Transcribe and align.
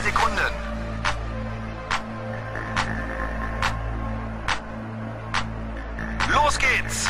zwei 0.00 0.10
Sekunden. 0.10 0.52
Los 6.32 6.58
geht's! 6.58 7.06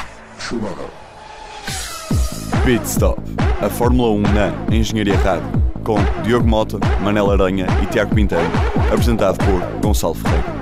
Pit 2.65 2.85
Stop, 2.85 3.21
a 3.63 3.69
Fórmula 3.69 4.11
1 4.11 4.23
na 4.35 4.75
Engenharia 4.75 5.17
Rádio, 5.19 5.49
com 5.85 5.97
Diogo 6.23 6.47
Mota, 6.47 6.79
Manela 7.03 7.35
Aranha 7.35 7.67
e 7.83 7.87
Tiago 7.87 8.15
Pinteiro, 8.15 8.45
apresentado 8.93 9.39
por 9.39 9.81
Gonçalo 9.81 10.15
Ferreira. 10.15 10.61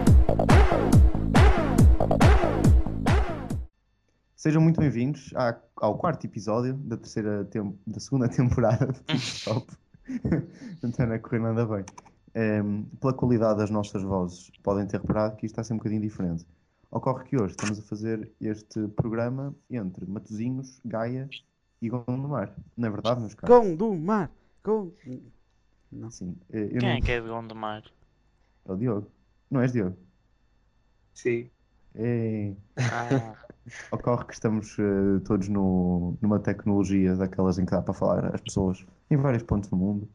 Sejam 4.36 4.62
muito 4.62 4.80
bem-vindos 4.80 5.32
ao 5.76 5.98
quarto 5.98 6.26
episódio 6.26 6.74
da 6.74 6.96
terceira 6.96 7.48
da 7.86 8.00
segunda 8.00 8.28
temporada 8.30 8.86
de 8.86 9.02
Pit 9.02 9.18
Stop. 9.18 9.66
Não 10.82 10.90
está 10.90 11.04
a 11.04 11.18
correr 11.18 11.40
nada 11.40 11.66
bem. 11.66 11.84
Ehm, 12.34 12.84
pela 13.00 13.12
qualidade 13.14 13.58
das 13.58 13.70
nossas 13.70 14.02
vozes, 14.02 14.50
podem 14.62 14.86
ter 14.86 15.00
reparado 15.00 15.36
que 15.36 15.46
isto 15.46 15.54
está 15.54 15.62
a 15.62 15.64
ser 15.64 15.74
um 15.74 15.78
bocadinho 15.78 16.00
diferente. 16.02 16.46
Ocorre 16.90 17.24
que 17.24 17.36
hoje 17.36 17.52
estamos 17.52 17.78
a 17.78 17.82
fazer 17.82 18.30
este 18.40 18.88
programa 18.88 19.54
entre 19.70 20.06
Matozinhos, 20.06 20.80
Gaia 20.84 21.28
e 21.82 21.88
Gondomar. 21.88 22.54
Não 22.76 22.88
é 22.88 22.90
verdade, 22.90 23.20
meus 23.20 23.34
caros? 23.34 23.56
Gondomar! 23.56 24.30
Gond... 24.64 24.92
Não. 25.92 26.10
Sim. 26.10 26.36
eh, 26.52 26.68
eu 26.72 26.80
Quem 26.80 26.88
não... 26.88 26.96
é 26.96 27.00
que 27.00 27.12
é 27.12 27.20
de 27.20 27.28
Gondomar? 27.28 27.82
É 28.66 28.72
o 28.72 28.76
Diogo. 28.76 29.10
Não 29.50 29.60
és 29.60 29.72
Diogo? 29.72 29.96
Sim. 31.14 31.50
É... 31.94 32.54
Ah, 32.90 33.34
Ocorre 33.92 34.26
que 34.26 34.34
estamos 34.34 34.76
eh, 34.78 35.20
todos 35.24 35.48
no- 35.48 36.16
numa 36.20 36.38
tecnologia 36.38 37.14
daquelas 37.16 37.58
em 37.58 37.64
que 37.64 37.70
dá 37.72 37.82
para 37.82 37.94
falar 37.94 38.34
às 38.34 38.40
pessoas 38.40 38.84
em 39.10 39.16
vários 39.16 39.42
pontos 39.42 39.68
do 39.70 39.76
mundo. 39.76 40.08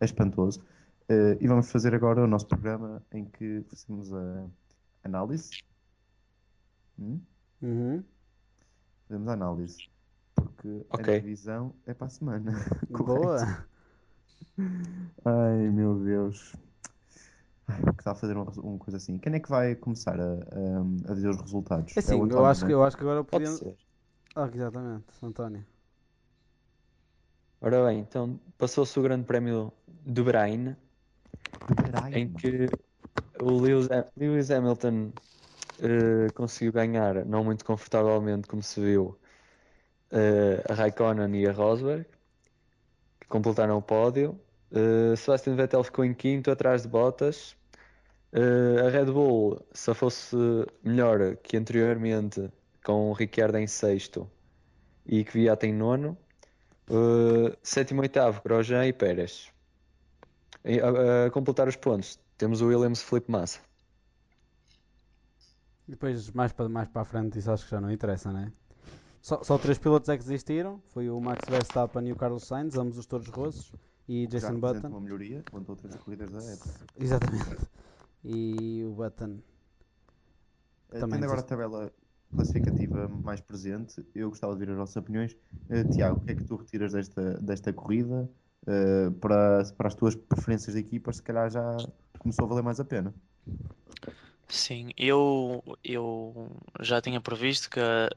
É 0.00 0.04
espantoso. 0.04 0.62
Eh, 1.10 1.36
e 1.40 1.48
vamos 1.48 1.68
fazer 1.72 1.92
agora 1.92 2.22
o 2.22 2.26
nosso 2.28 2.46
programa 2.46 3.02
em 3.12 3.24
que 3.24 3.64
fazemos 3.68 4.12
a 4.14 4.46
análise. 5.02 5.50
Hum? 6.96 7.20
Uhum. 7.60 8.04
Fazemos 9.08 9.28
a 9.28 9.32
análise. 9.32 9.90
Porque 10.36 10.86
Ok. 10.88 11.02
a 11.02 11.18
divisão 11.18 11.74
é 11.84 11.92
para 11.94 12.06
a 12.06 12.10
semana. 12.10 12.52
Boa! 12.88 13.66
Ai, 15.24 15.68
meu 15.70 15.98
Deus. 15.98 16.54
Ai, 17.66 17.82
que 17.82 18.00
está 18.00 18.12
a 18.12 18.14
fazer 18.14 18.36
uma, 18.36 18.48
uma 18.52 18.78
coisa 18.78 18.96
assim. 18.98 19.18
Quem 19.18 19.34
é 19.34 19.40
que 19.40 19.48
vai 19.48 19.74
começar 19.74 20.18
a, 20.20 20.24
a- 20.34 21.10
a 21.10 21.14
dizer 21.14 21.28
os 21.30 21.40
resultados? 21.40 21.96
É 21.96 21.98
assim, 21.98 22.14
o 22.14 22.22
eu 22.22 22.24
António, 22.24 22.46
acho, 22.46 22.64
que, 22.64 22.70
é? 22.70 22.74
eu 22.74 22.84
acho 22.84 22.96
que 22.96 23.02
agora 23.02 23.24
Pode 23.24 23.32
podíamos. 23.32 23.58
ser. 23.58 23.76
Ah, 24.36 24.48
exatamente, 24.54 25.06
António. 25.22 25.66
Ora 27.60 27.84
bem, 27.84 28.00
então 28.00 28.40
passou-se 28.58 28.98
o 28.98 29.02
Grande 29.02 29.24
Prémio 29.26 29.72
do 30.06 30.24
Bahrein, 30.24 30.76
Bahrein. 31.92 32.22
em 32.22 32.32
que 32.32 32.68
o 33.40 33.60
Lewis, 33.60 33.88
Lewis 34.16 34.50
Hamilton 34.50 35.12
eh, 35.80 36.30
conseguiu 36.34 36.72
ganhar, 36.72 37.24
não 37.24 37.44
muito 37.44 37.64
confortavelmente, 37.64 38.48
como 38.48 38.62
se 38.62 38.80
viu, 38.80 39.18
eh, 40.10 40.62
a 40.68 40.74
Raikkonen 40.74 41.34
e 41.40 41.46
a 41.46 41.52
Rosberg, 41.52 42.04
que 43.20 43.28
completaram 43.28 43.78
o 43.78 43.82
pódio. 43.82 44.38
Eh, 44.72 45.16
Sebastian 45.16 45.56
Vettel 45.56 45.84
ficou 45.84 46.04
em 46.04 46.14
quinto, 46.14 46.50
atrás 46.50 46.82
de 46.82 46.88
Bottas. 46.88 47.56
Eh, 48.32 48.86
a 48.86 48.90
Red 48.90 49.06
Bull 49.06 49.60
safou-se 49.72 50.36
melhor 50.84 51.36
que 51.36 51.56
anteriormente, 51.56 52.50
com 52.84 53.10
o 53.10 53.12
Ricciardo 53.12 53.58
em 53.58 53.66
sexto 53.66 54.30
e 55.06 55.24
Kvyat 55.24 55.66
em 55.66 55.72
nono. 55.72 56.16
Uh, 56.88 57.56
sétimo 57.62 58.02
e 58.02 58.04
oitavo, 58.04 58.42
Grosjean 58.44 58.86
e 58.86 58.92
Pérez. 58.92 59.52
A, 60.64 61.26
a 61.26 61.30
completar 61.30 61.68
os 61.68 61.76
pontos, 61.76 62.18
temos 62.36 62.60
o 62.60 62.66
Williams 62.66 63.02
Felipe 63.02 63.30
Massa. 63.30 63.60
Depois, 65.88 66.30
mais 66.30 66.52
para, 66.52 66.68
mais 66.68 66.88
para 66.88 67.02
a 67.02 67.04
frente, 67.04 67.38
isso 67.38 67.50
acho 67.50 67.64
que 67.64 67.70
já 67.70 67.80
não 67.80 67.90
interessa, 67.90 68.32
né? 68.32 68.52
Só, 69.20 69.42
só 69.42 69.58
três 69.58 69.78
pilotos 69.78 70.08
é 70.08 70.16
que 70.16 70.22
desistiram: 70.22 70.80
foi 70.88 71.10
o 71.10 71.20
Max 71.20 71.48
Verstappen 71.48 72.06
e 72.08 72.12
o 72.12 72.16
Carlos 72.16 72.44
Sainz, 72.44 72.76
ambos 72.76 72.96
os 72.96 73.06
todos 73.06 73.28
rossos, 73.28 73.72
e 74.08 74.24
Já 74.24 74.28
Jason 74.38 74.54
representa 74.54 74.80
Button. 74.80 74.88
uma 74.96 75.00
melhoria 75.00 75.42
quanto 75.50 75.68
a 75.70 75.72
outras 75.72 75.96
corridas 75.96 76.30
da 76.30 76.42
época. 76.42 76.70
Exatamente. 76.98 77.56
E 78.24 78.84
o 78.84 78.92
Button. 78.92 79.38
Eh, 80.92 81.00
Também 81.00 81.18
Tendo 81.20 81.24
agora 81.24 81.40
a 81.40 81.44
tabela 81.44 81.92
classificativa 82.34 83.08
mais 83.08 83.40
presente, 83.40 84.06
eu 84.14 84.28
gostava 84.30 84.54
de 84.54 84.64
ver 84.64 84.72
as 84.72 84.78
vossas 84.78 84.96
opiniões. 84.96 85.36
Eh, 85.68 85.84
Tiago, 85.84 86.18
o 86.18 86.20
que 86.22 86.30
é 86.30 86.34
que 86.34 86.44
tu 86.44 86.56
retiras 86.56 86.92
desta, 86.92 87.34
desta 87.40 87.72
corrida? 87.72 88.30
Eh, 88.66 89.10
para, 89.20 89.64
para 89.76 89.88
as 89.88 89.94
tuas 89.94 90.14
preferências 90.16 90.74
de 90.74 90.80
equipas, 90.80 91.16
se 91.16 91.22
calhar 91.22 91.50
já 91.50 91.86
começou 92.18 92.46
a 92.46 92.48
valer 92.48 92.62
mais 92.62 92.80
a 92.80 92.84
pena. 92.84 93.14
sim, 94.48 94.90
eu, 94.96 95.62
eu 95.84 96.50
já 96.80 97.00
tinha 97.00 97.20
previsto 97.20 97.70
que, 97.70 97.80
a- 97.80 98.10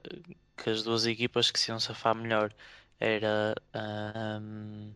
que 0.58 0.70
as 0.70 0.84
duas 0.84 1.06
equipas 1.06 1.52
que 1.52 1.60
se 1.60 1.72
iam 1.72 1.80
safar 1.80 2.16
melhor 2.16 2.54
era 3.00 3.56
ahm, 3.74 4.92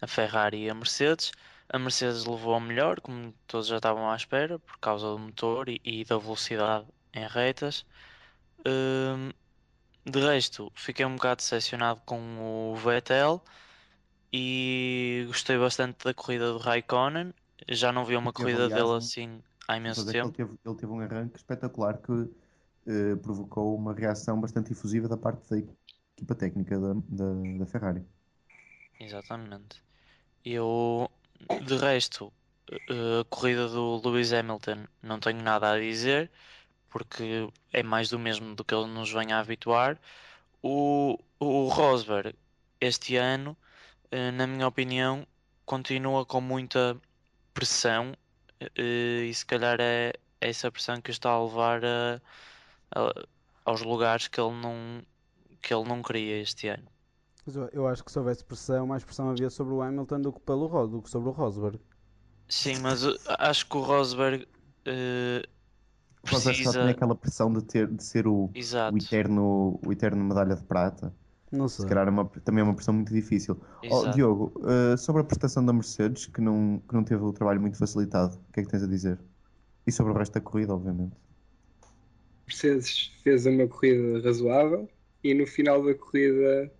a 0.00 0.06
Ferrari 0.06 0.64
e 0.64 0.70
a 0.70 0.74
Mercedes. 0.74 1.32
A 1.68 1.78
Mercedes 1.78 2.24
levou 2.26 2.54
a 2.54 2.60
melhor, 2.60 3.00
como 3.00 3.32
todos 3.46 3.68
já 3.68 3.76
estavam 3.76 4.10
à 4.10 4.16
espera, 4.16 4.58
por 4.58 4.78
causa 4.78 5.06
do 5.08 5.18
motor 5.18 5.68
e, 5.68 5.80
e 5.84 6.04
da 6.04 6.18
velocidade 6.18 6.86
em 7.14 7.26
retas. 7.28 7.84
De 10.04 10.20
resto, 10.20 10.70
fiquei 10.74 11.04
um 11.06 11.14
bocado 11.16 11.36
decepcionado 11.38 12.00
com 12.04 12.70
o 12.72 12.76
Vettel 12.76 13.42
e 14.32 15.24
gostei 15.28 15.58
bastante 15.58 16.04
da 16.04 16.14
corrida 16.14 16.52
do 16.52 16.58
Raikkonen. 16.58 17.34
Já 17.68 17.92
não 17.92 18.04
vi 18.04 18.16
uma 18.16 18.32
corrida 18.32 18.68
aliás, 18.68 18.70
dele 18.70 18.96
assim 18.96 19.42
há 19.68 19.76
imenso 19.76 20.06
que 20.16 20.26
ele 20.26 20.32
tempo. 20.32 20.32
teve, 20.32 20.58
ele 20.64 20.74
teve 20.76 20.92
um 20.92 21.00
arranque 21.00 21.36
espetacular 21.38 21.98
que 22.00 22.12
eh, 22.86 23.16
provocou 23.22 23.76
uma 23.76 23.94
reação 23.94 24.40
bastante 24.40 24.72
efusiva 24.72 25.08
da 25.08 25.16
parte 25.16 25.48
da 25.50 25.58
equipa 26.16 26.34
técnica 26.36 26.78
da, 26.80 26.94
da, 26.94 27.34
da 27.58 27.66
Ferrari. 27.66 28.06
Exatamente. 28.98 29.82
Eu, 30.44 31.10
de 31.60 31.76
resto, 31.78 32.32
eh, 32.88 33.20
a 33.22 33.24
corrida 33.26 33.68
do 33.68 34.00
Lewis 34.04 34.32
Hamilton 34.32 34.86
não 35.02 35.20
tenho 35.20 35.42
nada 35.42 35.72
a 35.72 35.80
dizer, 35.80 36.30
porque 36.90 37.48
é 37.72 37.82
mais 37.82 38.10
do 38.10 38.18
mesmo 38.18 38.54
do 38.56 38.64
que 38.64 38.74
ele 38.74 38.88
nos 38.88 39.12
vem 39.12 39.32
a 39.32 39.40
habituar. 39.40 40.00
O, 40.62 41.18
o 41.40 41.68
Rosberg, 41.68 42.36
este 42.80 43.16
ano, 43.16 43.56
na 44.32 44.46
minha 44.46 44.66
opinião, 44.68 45.26
continua 45.64 46.24
com 46.26 46.40
muita 46.40 47.00
pressão, 47.54 48.14
eh, 48.60 49.26
e 49.26 49.34
se 49.34 49.46
calhar 49.46 49.78
é 49.80 50.12
essa 50.40 50.70
pressão 50.70 51.00
que 51.00 51.10
o 51.10 51.12
está 51.12 51.30
a 51.30 51.44
levar 51.44 51.84
a- 51.84 52.20
a- 52.94 53.24
aos 53.64 53.82
lugares 53.82 54.28
que 54.28 54.40
ele 54.40 54.54
não, 54.54 55.02
que 55.62 55.74
ele 55.74 55.88
não 55.88 56.02
queria 56.02 56.40
este 56.40 56.68
ano. 56.68 56.86
Eu, 57.46 57.86
acho 57.88 58.04
que 58.04 58.12
se 58.12 58.18
houvesse 58.18 58.44
pressão, 58.44 58.86
mais 58.86 59.02
pressão 59.02 59.30
havia 59.30 59.50
sobre 59.50 59.74
o 59.74 59.82
Hamilton 59.82 60.20
do 60.20 60.32
que, 60.32 60.40
pelo, 60.40 60.86
do 60.86 61.02
que 61.02 61.10
sobre 61.10 61.28
o 61.30 61.32
Rosberg. 61.32 61.80
Sim, 62.48 62.78
mas 62.80 63.02
acho 63.26 63.66
que 63.66 63.76
o 63.76 63.80
Rosberg 63.80 64.44
uh, 64.44 65.48
O 66.22 66.26
Rosberg 66.28 66.62
só 66.62 66.72
precisa. 66.72 66.80
tinha 66.80 66.90
aquela 66.92 67.14
pressão 67.14 67.52
de, 67.52 67.62
ter, 67.64 67.88
de 67.88 68.04
ser 68.04 68.26
o, 68.26 68.50
o, 68.92 68.96
eterno, 68.98 69.80
o 69.84 69.92
eterno 69.92 70.22
medalha 70.24 70.54
de 70.54 70.62
prata. 70.64 71.14
Não 71.52 71.68
Se 71.68 71.78
sei. 71.78 71.88
calhar 71.88 72.06
é 72.06 72.10
uma, 72.10 72.24
também 72.24 72.60
é 72.60 72.64
uma 72.64 72.74
pressão 72.74 72.94
muito 72.94 73.12
difícil. 73.12 73.56
Oh. 73.90 74.08
Diogo, 74.12 74.52
eh, 74.66 74.96
sobre 74.96 75.22
a 75.22 75.24
prestação 75.24 75.64
da 75.64 75.72
Mercedes, 75.72 76.26
que 76.26 76.40
não, 76.40 76.80
que 76.88 76.94
não 76.94 77.02
teve 77.02 77.22
o 77.22 77.32
trabalho 77.32 77.60
muito 77.60 77.76
facilitado, 77.76 78.36
o 78.48 78.52
que 78.52 78.60
é 78.60 78.62
que 78.62 78.70
tens 78.70 78.82
a 78.82 78.86
dizer? 78.86 79.18
E 79.86 79.90
sobre 79.92 80.12
o 80.12 80.16
resto 80.16 80.34
da 80.34 80.40
corrida, 80.40 80.74
obviamente. 80.74 81.16
Mercedes 82.46 83.12
fez 83.22 83.46
uma 83.46 83.66
corrida 83.66 84.20
razoável 84.26 84.88
e 85.22 85.34
no 85.34 85.46
final 85.46 85.84
da 85.84 85.94
corrida 85.94 86.70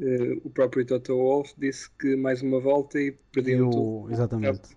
eh, 0.00 0.40
o 0.44 0.50
próprio 0.50 0.84
Toto 0.86 1.16
Wolff 1.16 1.54
disse 1.58 1.90
que 1.98 2.16
mais 2.16 2.42
uma 2.42 2.60
volta 2.60 3.00
e 3.00 3.10
o- 3.10 3.70
tudo. 3.70 4.12
Exatamente. 4.12 4.76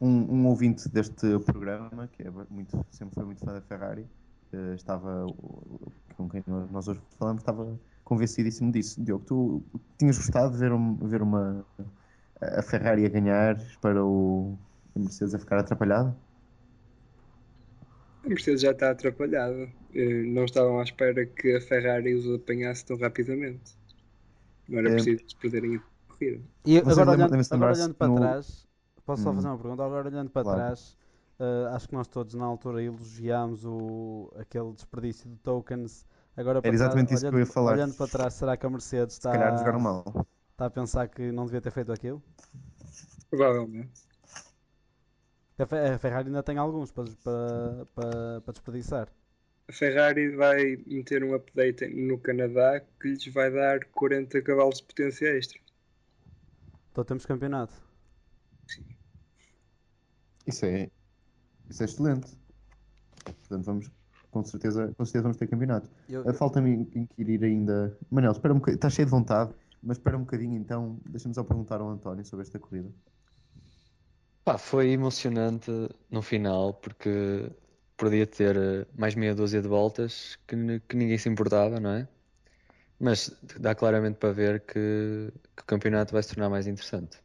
Um, 0.00 0.08
um 0.08 0.46
ouvinte 0.46 0.88
deste 0.88 1.38
programa, 1.40 2.06
que 2.08 2.22
é 2.22 2.30
muito, 2.50 2.84
sempre 2.90 3.14
foi 3.14 3.24
muito 3.24 3.44
fã 3.44 3.54
da 3.54 3.62
Ferrari, 3.62 4.06
eh, 4.52 4.74
estava, 4.74 5.24
com 6.16 6.28
quem 6.28 6.42
nós 6.46 6.88
hoje 6.88 7.02
falamos, 7.18 7.42
estava 7.42 7.80
convencidíssimo 8.04 8.72
disso. 8.72 9.02
Diogo, 9.04 9.24
tu 9.24 9.64
tinhas 9.98 10.16
gostado 10.18 10.52
de 10.52 10.58
ver, 10.58 10.72
um- 10.72 10.96
ver 11.08 11.22
uma, 11.22 11.66
a 12.40 12.62
Ferrari 12.62 13.06
a 13.06 13.08
ganhar 13.08 13.56
para 13.80 14.04
o 14.04 14.58
a 14.96 14.98
Mercedes 15.00 15.34
a 15.34 15.38
ficar 15.38 15.58
atrapalhada? 15.60 16.16
A 18.24 18.28
Mercedes 18.28 18.60
já 18.62 18.72
está 18.72 18.90
atrapalhada. 18.90 19.72
Eh, 19.94 20.22
não 20.34 20.44
estavam 20.44 20.78
à 20.80 20.82
espera 20.82 21.24
que 21.26 21.54
a 21.56 21.60
Ferrari 21.60 22.14
os 22.14 22.26
apanhasse 22.34 22.84
tão 22.84 22.98
rapidamente. 22.98 23.74
Não 24.68 24.78
era 24.80 24.90
Eh, 24.90 24.92
preciso 24.92 25.36
perderem 25.40 25.76
a 25.76 25.80
corrida. 26.12 26.44
E 26.64 26.78
agora 26.78 27.02
olhando, 27.02 27.36
agora 27.50 27.72
olhando 27.72 27.94
para 27.94 28.08
no- 28.08 28.12
trás, 28.12 28.66
posso 29.04 29.22
só 29.24 29.32
Hum. 29.32 29.34
fazer 29.34 29.48
uma 29.48 29.58
pergunta? 29.58 29.84
Agora 29.84 30.08
olhando 30.08 30.30
para 30.30 30.44
Claro. 30.44 30.48
trás, 30.48 30.98
eh, 31.38 31.68
acho 31.74 31.88
que 31.88 31.94
nós 31.94 32.08
todos 32.08 32.34
na 32.34 32.44
altura 32.44 32.82
elogiámos 32.82 33.64
o, 33.64 34.32
aquele 34.36 34.72
desperdício 34.72 35.28
de 35.30 35.36
tokens. 35.38 36.06
Agora 36.36 36.62
Era 36.62 36.74
exatamente 36.74 37.08
trás, 37.08 37.14
isso 37.14 37.24
que 37.26 37.34
eu 37.34 37.38
olhando, 37.38 37.38
ia 37.38 37.46
falar. 37.46 37.78
olhando 37.78 37.94
para 37.94 38.08
trás, 38.08 38.34
será 38.34 38.56
que 38.56 38.66
a 38.66 38.70
Mercedes 38.70 39.14
está, 39.16 39.88
está 40.52 40.66
a 40.66 40.70
pensar 40.70 41.08
que 41.08 41.32
não 41.32 41.46
devia 41.46 41.60
ter 41.62 41.70
feito 41.72 41.92
aquilo? 41.92 42.22
Provavelmente. 43.30 44.06
A, 45.58 45.66
Fe- 45.66 45.94
a 45.94 45.98
Ferrari 45.98 46.28
ainda 46.28 46.42
tem 46.42 46.56
alguns 46.58 46.90
para, 46.92 47.04
para, 47.22 47.86
para, 47.94 48.40
para 48.42 48.52
desperdiçar. 48.52 49.08
A 49.68 49.72
Ferrari 49.72 50.34
vai 50.34 50.76
meter 50.88 51.22
um 51.22 51.32
update 51.32 51.86
no 51.86 52.18
Canadá 52.18 52.80
que 53.00 53.06
lhes 53.10 53.26
vai 53.32 53.48
dar 53.48 53.84
40 53.92 54.42
cavalos 54.42 54.78
de 54.78 54.86
potência 54.86 55.28
extra. 55.38 55.60
Então 56.90 57.04
temos 57.04 57.26
campeonato. 57.26 57.74
Isso 60.46 60.66
é, 60.66 60.90
isso 61.68 61.82
é 61.82 61.86
excelente. 61.86 62.36
Portanto, 63.24 63.64
vamos, 63.64 63.90
com 64.30 64.44
certeza, 64.44 64.92
com 64.96 65.04
certeza 65.04 65.22
vamos 65.22 65.36
ter 65.36 65.46
campeonato. 65.46 65.90
Eu- 66.08 66.22
Uh, 66.26 66.32
Falta-me 66.34 66.70
in- 66.70 66.90
inquirir 66.94 67.42
ainda. 67.44 67.96
Manel, 68.10 68.32
espera 68.32 68.52
um 68.54 68.58
bocadinho. 68.58 68.76
Estás 68.76 68.94
cheio 68.94 69.06
de 69.06 69.10
vontade, 69.10 69.52
mas 69.82 69.96
espera 69.98 70.16
um 70.16 70.20
bocadinho 70.20 70.56
então. 70.56 70.98
Deixa-me 71.06 71.34
só 71.34 71.42
perguntar 71.44 71.80
ao 71.80 71.88
António 71.88 72.24
sobre 72.24 72.44
esta 72.44 72.58
corrida. 72.58 72.90
Pá, 74.44 74.58
foi 74.58 74.90
emocionante 74.90 75.70
no 76.08 76.22
final 76.22 76.74
porque 76.74 77.50
podia 77.96 78.26
ter 78.26 78.56
eh, 78.56 78.86
mais 78.96 79.14
meia 79.16 79.34
dúzia 79.34 79.60
de 79.60 79.66
voltas 79.66 80.38
que, 80.46 80.80
que 80.88 80.96
ninguém 80.96 81.18
se 81.18 81.28
importava, 81.28 81.80
não 81.80 81.90
é? 81.90 82.08
Mas 82.98 83.30
dá 83.58 83.74
claramente 83.74 84.18
para 84.18 84.32
ver 84.32 84.60
que, 84.60 85.32
que 85.56 85.62
o 85.62 85.66
campeonato 85.66 86.12
vai 86.12 86.22
se 86.22 86.28
tornar 86.34 86.48
mais 86.48 86.66
interessante. 86.66 87.18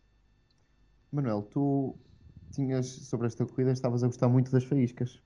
Manuel, 1.12 1.44
tu 1.44 1.96
tinhas 2.52 2.88
sobre 2.88 3.28
esta 3.28 3.46
corrida, 3.46 3.72
estavas 3.72 4.04
a 4.04 4.08
gostar 4.08 4.30
muito 4.30 4.52
das 4.52 4.64
faíscas. 4.64 5.22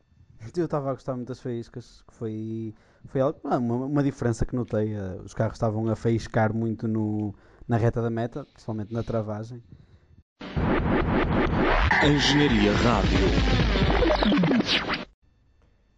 Eu 0.56 0.66
estava 0.66 0.89
a 0.92 0.94
gostar 0.94 1.16
muito 1.16 1.27
das 1.30 1.39
faíscas, 1.39 2.04
que 2.07 2.13
foi, 2.16 2.74
foi 3.07 3.22
algo, 3.22 3.39
ah, 3.45 3.57
uma, 3.57 3.86
uma 3.86 4.04
diferença 4.04 4.45
que 4.45 4.56
notei. 4.56 4.94
eh, 4.94 5.19
Os 5.24 5.33
carros 5.33 5.56
estavam 5.56 5.88
a 5.89 5.95
faíscar 5.95 6.54
muito 6.54 6.88
no, 6.88 7.33
na 7.68 7.77
reta 7.77 8.01
da 8.01 8.10
meta, 8.10 8.45
principalmente 8.45 8.94
na 8.94 9.04
travagem. 9.04 9.62
Engenharia 12.04 12.72
Rádio. 12.74 13.19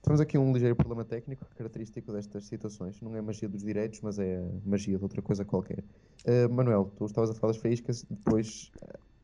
Temos 0.02 0.22
aqui 0.22 0.38
um 0.38 0.54
ligeiro 0.54 0.74
problema 0.76 1.04
técnico 1.04 1.46
característico 1.58 2.14
destas 2.14 2.46
situações. 2.46 3.02
Não 3.02 3.14
é 3.18 3.22
magia 3.22 3.50
dos 3.50 3.62
direitos, 3.62 4.00
mas 4.02 4.18
é 4.18 4.42
magia 4.66 4.98
de 4.98 5.04
outra 5.04 5.22
coisa 5.22 5.44
qualquer. 5.44 5.84
Uh, 6.26 6.50
Manuel, 6.50 6.90
tu 6.98 7.06
estavas 7.06 7.30
a 7.30 7.34
falar 7.34 7.52
das 7.52 7.62
faíscas, 7.62 8.06
depois, 8.10 8.72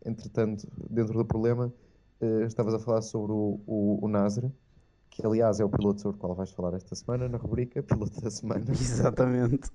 entretanto, 0.05 0.67
dentro 0.89 1.13
do 1.17 1.23
problema, 1.23 1.71
uh, 2.23 2.43
estavas 2.45 2.73
a 2.73 2.79
falar 2.79 3.01
sobre 3.01 3.31
o, 3.31 3.59
o, 3.67 3.99
o 4.05 4.07
Nasr, 4.07 4.49
que 5.09 5.25
aliás 5.25 5.59
é 5.59 5.65
o 5.65 5.69
piloto 5.69 6.01
sobre 6.01 6.17
o 6.17 6.19
qual 6.19 6.33
vais 6.33 6.51
falar 6.51 6.73
esta 6.75 6.95
semana, 6.95 7.29
na 7.29 7.37
rubrica 7.37 7.83
Piloto 7.83 8.19
da 8.19 8.31
Semana. 8.31 8.65
Exatamente. 8.71 9.69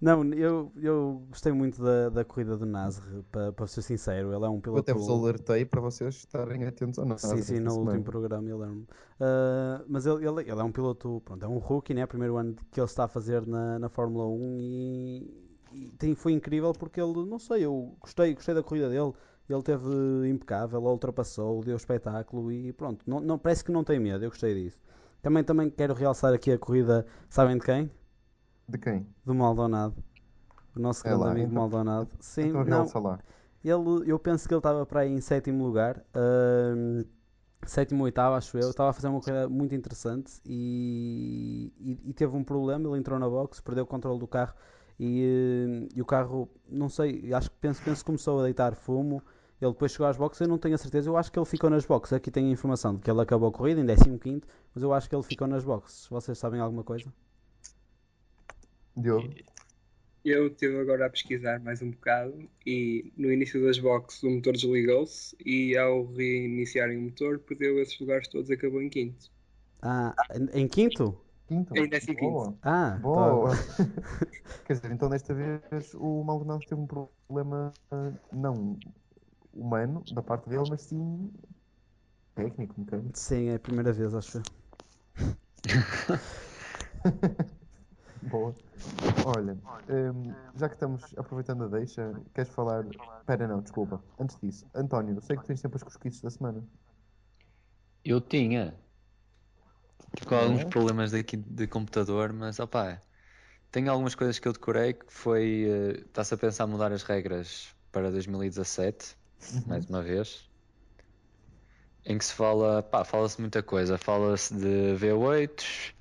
Não, 0.00 0.22
eu, 0.34 0.70
eu 0.76 1.24
gostei 1.30 1.52
muito 1.52 1.82
da, 1.82 2.10
da 2.10 2.24
corrida 2.24 2.56
do 2.56 2.66
Nasr, 2.66 3.02
para, 3.32 3.50
para 3.52 3.66
ser 3.66 3.80
sincero. 3.82 4.34
Ele 4.34 4.44
é 4.44 4.48
um 4.48 4.56
Eu 4.56 4.60
piloto. 4.60 4.80
até 4.80 4.92
vos 4.92 5.08
alertei 5.08 5.64
para 5.64 5.80
vocês 5.80 6.16
estarem 6.16 6.64
atentos 6.66 6.98
ao 6.98 7.06
Nasr. 7.06 7.36
Sim, 7.36 7.42
sim, 7.42 7.60
no 7.60 7.70
semana. 7.70 7.90
último 7.92 8.04
programa 8.04 8.48
eu 8.48 8.58
lembro-me. 8.58 8.86
Ah, 9.20 9.82
mas 9.88 10.04
ele, 10.06 10.26
ele, 10.26 10.40
ele 10.42 10.60
é 10.60 10.64
um 10.64 10.72
piloto, 10.72 11.22
pronto, 11.24 11.42
é 11.44 11.48
um 11.48 11.58
rookie, 11.58 11.94
né? 11.94 12.06
Primeiro 12.06 12.36
ano 12.36 12.54
que 12.70 12.78
ele 12.78 12.86
está 12.86 13.04
a 13.04 13.08
fazer 13.08 13.46
na, 13.46 13.78
na 13.78 13.88
Fórmula 13.88 14.26
1 14.26 14.58
e, 14.60 15.54
e 15.72 15.90
tem, 15.98 16.14
foi 16.14 16.32
incrível 16.32 16.72
porque 16.74 17.00
ele, 17.00 17.24
não 17.24 17.38
sei, 17.38 17.64
eu 17.64 17.96
gostei, 18.00 18.34
gostei 18.34 18.54
da 18.54 18.62
corrida 18.62 18.90
dele. 18.90 19.12
Ele 19.48 19.62
teve 19.62 20.28
impecável, 20.28 20.82
ultrapassou, 20.82 21.62
deu 21.62 21.76
espetáculo 21.76 22.50
e 22.50 22.72
pronto, 22.72 23.02
não, 23.06 23.20
não, 23.20 23.38
parece 23.38 23.62
que 23.62 23.70
não 23.70 23.84
tem 23.84 24.00
medo, 24.00 24.24
eu 24.24 24.30
gostei 24.30 24.54
disso. 24.54 24.78
Também, 25.20 25.44
também 25.44 25.68
quero 25.70 25.92
realçar 25.94 26.32
aqui 26.32 26.50
a 26.52 26.58
corrida, 26.58 27.06
sabem 27.28 27.58
de 27.58 27.64
quem? 27.64 27.90
De 28.68 28.78
quem? 28.78 29.06
Do 29.24 29.34
Maldonado. 29.34 29.94
O 30.74 30.80
nosso 30.80 31.06
É 31.06 31.10
grande 31.10 31.24
lá, 31.24 31.30
amigo 31.30 31.46
então- 31.46 31.58
Maldonado. 31.60 32.08
Sim, 32.20 32.48
Então 32.48 32.64
não, 32.64 32.90
lá. 33.02 33.18
ele, 33.62 34.10
eu 34.10 34.18
penso 34.18 34.48
que 34.48 34.54
ele 34.54 34.58
estava 34.58 34.84
para 34.86 35.00
aí 35.00 35.12
em 35.12 35.20
sétimo 35.20 35.64
lugar, 35.64 36.02
ahm, 36.14 37.04
sétimo 37.66 38.00
ou 38.00 38.04
oitavo, 38.06 38.34
acho 38.36 38.56
eu. 38.58 38.70
Estava 38.70 38.90
a 38.90 38.92
fazer 38.92 39.08
uma 39.08 39.20
corrida 39.20 39.48
muito 39.48 39.74
interessante 39.74 40.40
e, 40.44 41.72
e- 41.78 42.10
e 42.10 42.12
teve 42.14 42.34
um 42.36 42.42
problema. 42.44 42.88
Ele 42.88 42.98
entrou 42.98 43.18
na 43.18 43.28
box, 43.28 43.60
perdeu 43.60 43.84
o 43.84 43.86
controle 43.86 44.18
do 44.18 44.26
carro 44.26 44.54
e, 44.98 45.88
e 45.94 46.00
o 46.00 46.04
carro, 46.04 46.48
não 46.68 46.88
sei, 46.88 47.32
acho 47.32 47.50
que 47.50 47.56
penso, 47.60 47.82
penso 47.82 48.00
que 48.00 48.06
começou 48.06 48.40
a 48.40 48.44
deitar 48.44 48.74
fumo. 48.74 49.22
Ele 49.60 49.72
depois 49.72 49.92
chegou 49.92 50.06
às 50.06 50.16
boxes, 50.16 50.42
eu 50.42 50.48
não 50.48 50.58
tenho 50.58 50.74
a 50.74 50.78
certeza. 50.78 51.08
Eu 51.08 51.16
acho 51.16 51.32
que 51.32 51.38
ele 51.38 51.46
ficou 51.46 51.70
nas 51.70 51.86
boxes. 51.86 52.12
Aqui 52.12 52.30
tem 52.30 52.48
a 52.48 52.50
informação 52.50 52.96
de 52.96 53.00
que 53.00 53.10
ele 53.10 53.20
acabou 53.20 53.48
a 53.48 53.52
corrida 53.52 53.80
em 53.80 54.18
15, 54.18 54.42
mas 54.74 54.82
eu 54.82 54.92
acho 54.92 55.08
que 55.08 55.14
ele 55.14 55.22
ficou 55.22 55.46
nas 55.46 55.64
boxes. 55.64 56.06
Vocês 56.08 56.36
sabem 56.38 56.60
alguma 56.60 56.84
coisa? 56.84 57.12
Diogo? 58.96 59.32
Eu 60.24 60.46
estive 60.46 60.78
agora 60.78 61.06
a 61.06 61.10
pesquisar 61.10 61.60
mais 61.60 61.82
um 61.82 61.90
bocado 61.90 62.48
e 62.64 63.12
no 63.16 63.30
início 63.30 63.62
das 63.62 63.78
boxes 63.78 64.22
o 64.22 64.30
motor 64.30 64.54
desligou-se 64.54 65.36
e 65.44 65.76
ao 65.76 66.06
reiniciarem 66.14 66.96
o 66.96 67.02
motor 67.02 67.38
perdeu 67.40 67.78
esses 67.78 67.98
lugares 68.00 68.26
todos 68.28 68.48
e 68.48 68.54
acabou 68.54 68.80
em 68.80 68.88
quinto. 68.88 69.30
Ah, 69.82 70.14
em, 70.34 70.62
em 70.62 70.68
quinto? 70.68 71.14
Quinto? 71.46 71.76
Em 71.76 71.88
décimo 71.88 72.16
quinto. 72.16 72.32
Boa. 72.32 72.54
Ah, 72.62 72.98
Boa! 73.00 73.50
Quer 74.64 74.72
dizer, 74.74 74.92
então 74.92 75.10
desta 75.10 75.34
vez 75.34 75.92
o 75.94 76.24
Maldonado 76.24 76.64
teve 76.66 76.80
um 76.80 76.86
problema 76.86 77.72
não 78.32 78.78
humano 79.52 80.02
da 80.12 80.22
parte 80.22 80.48
dele, 80.48 80.64
mas 80.68 80.82
sim 80.82 81.30
técnico, 82.34 82.74
mecânico. 82.78 83.18
sim, 83.18 83.48
é 83.48 83.56
a 83.56 83.58
primeira 83.58 83.92
vez, 83.92 84.14
acho. 84.14 84.40
Boa. 88.22 88.54
Olha, 89.26 89.56
hum, 89.88 90.32
já 90.56 90.68
que 90.68 90.74
estamos 90.74 91.14
aproveitando 91.16 91.64
a 91.64 91.68
deixa, 91.68 92.12
queres 92.34 92.52
falar. 92.52 92.84
Espera, 93.20 93.46
não, 93.46 93.60
desculpa. 93.60 94.02
Antes 94.18 94.38
disso, 94.40 94.66
António, 94.74 95.20
sei 95.20 95.36
que 95.36 95.44
tens 95.44 95.60
sempre 95.60 95.76
as 95.76 95.82
cosquices 95.82 96.22
da 96.22 96.30
semana. 96.30 96.64
Eu 98.04 98.20
tinha. 98.20 98.74
Com 100.26 100.34
alguns 100.36 100.62
É? 100.62 100.64
problemas 100.64 101.10
daqui 101.12 101.36
de 101.36 101.66
computador, 101.66 102.32
mas 102.32 102.58
opá, 102.58 103.02
tenho 103.70 103.90
algumas 103.90 104.14
coisas 104.14 104.38
que 104.38 104.48
eu 104.48 104.52
decorei 104.52 104.94
que 104.94 105.06
foi. 105.12 105.64
eh, 105.68 105.90
Está-se 106.06 106.34
a 106.34 106.38
pensar 106.38 106.66
mudar 106.66 106.92
as 106.92 107.02
regras 107.04 107.74
para 107.92 108.10
2017, 108.10 109.16
mais 109.66 109.86
uma 109.86 110.02
vez. 110.02 110.50
Em 112.04 112.18
que 112.18 112.24
se 112.24 112.34
fala, 112.34 112.82
pá, 112.82 113.04
fala-se 113.04 113.40
muita 113.40 113.62
coisa. 113.62 113.96
Fala-se 113.98 114.54
de 114.54 114.94
V8, 114.96 115.94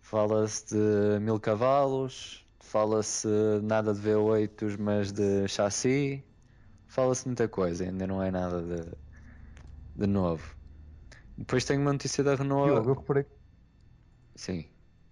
fala-se 0.00 0.74
de 0.74 1.20
mil 1.20 1.40
cavalos, 1.40 2.46
fala-se 2.60 3.28
nada 3.62 3.94
de 3.94 4.00
V8, 4.00 4.76
mas 4.78 5.12
de 5.12 5.48
chassi. 5.48 6.24
Fala-se 6.88 7.26
muita 7.26 7.48
coisa, 7.48 7.84
ainda 7.84 8.06
não 8.06 8.22
é 8.22 8.30
nada 8.30 8.62
de, 8.62 8.96
de 9.94 10.06
novo. 10.06 10.56
Depois 11.36 11.64
tenho 11.64 11.80
uma 11.80 11.92
notícia 11.92 12.22
da 12.22 12.34
Renault. 12.34 12.72
Diogo, 12.72 12.90
eu 12.90 12.94
reparei. 12.94 13.26
Sim. 14.36 14.64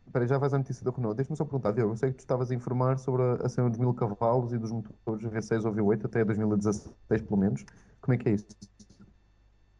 Espera, 0.06 0.26
já 0.26 0.38
vais 0.38 0.52
à 0.52 0.58
notícia 0.58 0.84
da 0.84 0.90
Renault. 0.90 1.16
Deixa-me 1.16 1.36
só 1.36 1.44
perguntar, 1.44 1.72
Diogo, 1.72 1.92
eu 1.92 1.96
sei 1.96 2.10
que 2.10 2.16
tu 2.16 2.20
estavas 2.20 2.50
a 2.50 2.54
informar 2.54 2.98
sobre 2.98 3.22
a, 3.22 3.48
cena 3.48 3.70
dos 3.70 3.78
mil 3.78 3.94
cavalos 3.94 4.52
e 4.52 4.58
dos 4.58 4.70
motores 4.70 5.24
V6 5.24 5.64
ou 5.64 5.72
V8 5.72 6.04
até 6.04 6.24
2016, 6.24 7.22
pelo 7.22 7.36
menos. 7.36 7.64
Como 8.00 8.14
é 8.14 8.18
que 8.18 8.28
é 8.28 8.32
isso? 8.32 8.46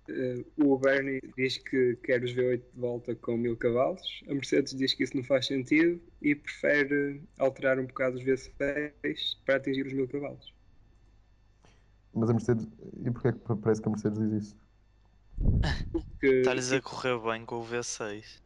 Eh, 0.09 0.45
o 0.59 0.77
Bernie 0.79 1.21
diz 1.37 1.59
que 1.59 1.97
quer 1.97 2.23
os 2.23 2.33
V8 2.33 2.63
de 2.75 2.81
volta 2.81 3.15
com 3.15 3.37
1000 3.37 3.57
cavalos, 3.57 4.23
a 4.29 4.35
Mercedes 4.35 4.75
diz 4.75 4.95
que 4.95 5.05
isso 5.05 5.17
não 5.17 5.23
faz 5.23 5.47
sentido 5.47 6.01
e 6.21 6.35
prefere 6.35 7.23
alterar 7.39 7.79
um 7.79 7.87
bocado 7.87 8.17
os 8.17 8.25
V6 8.25 8.51
para 9.45 9.57
atingir 9.57 9.87
os 9.87 9.93
1000 9.93 10.09
cavalos. 10.09 10.53
Mas 12.15 12.31
a 12.31 12.33
Mercedes. 12.33 12.69
E 13.05 13.11
porquê 13.11 13.29
é 13.29 13.33
que 13.33 13.39
parece 13.57 13.81
que 13.81 13.89
a 13.89 13.91
Mercedes 13.91 14.19
diz 14.19 14.33
isso? 14.45 14.57
Que, 16.21 16.41
Está-lhes 16.41 16.73
a 16.73 16.81
correr 16.81 17.19
bem 17.19 17.45
com 17.45 17.57
o 17.57 17.65
V6. 17.65 18.41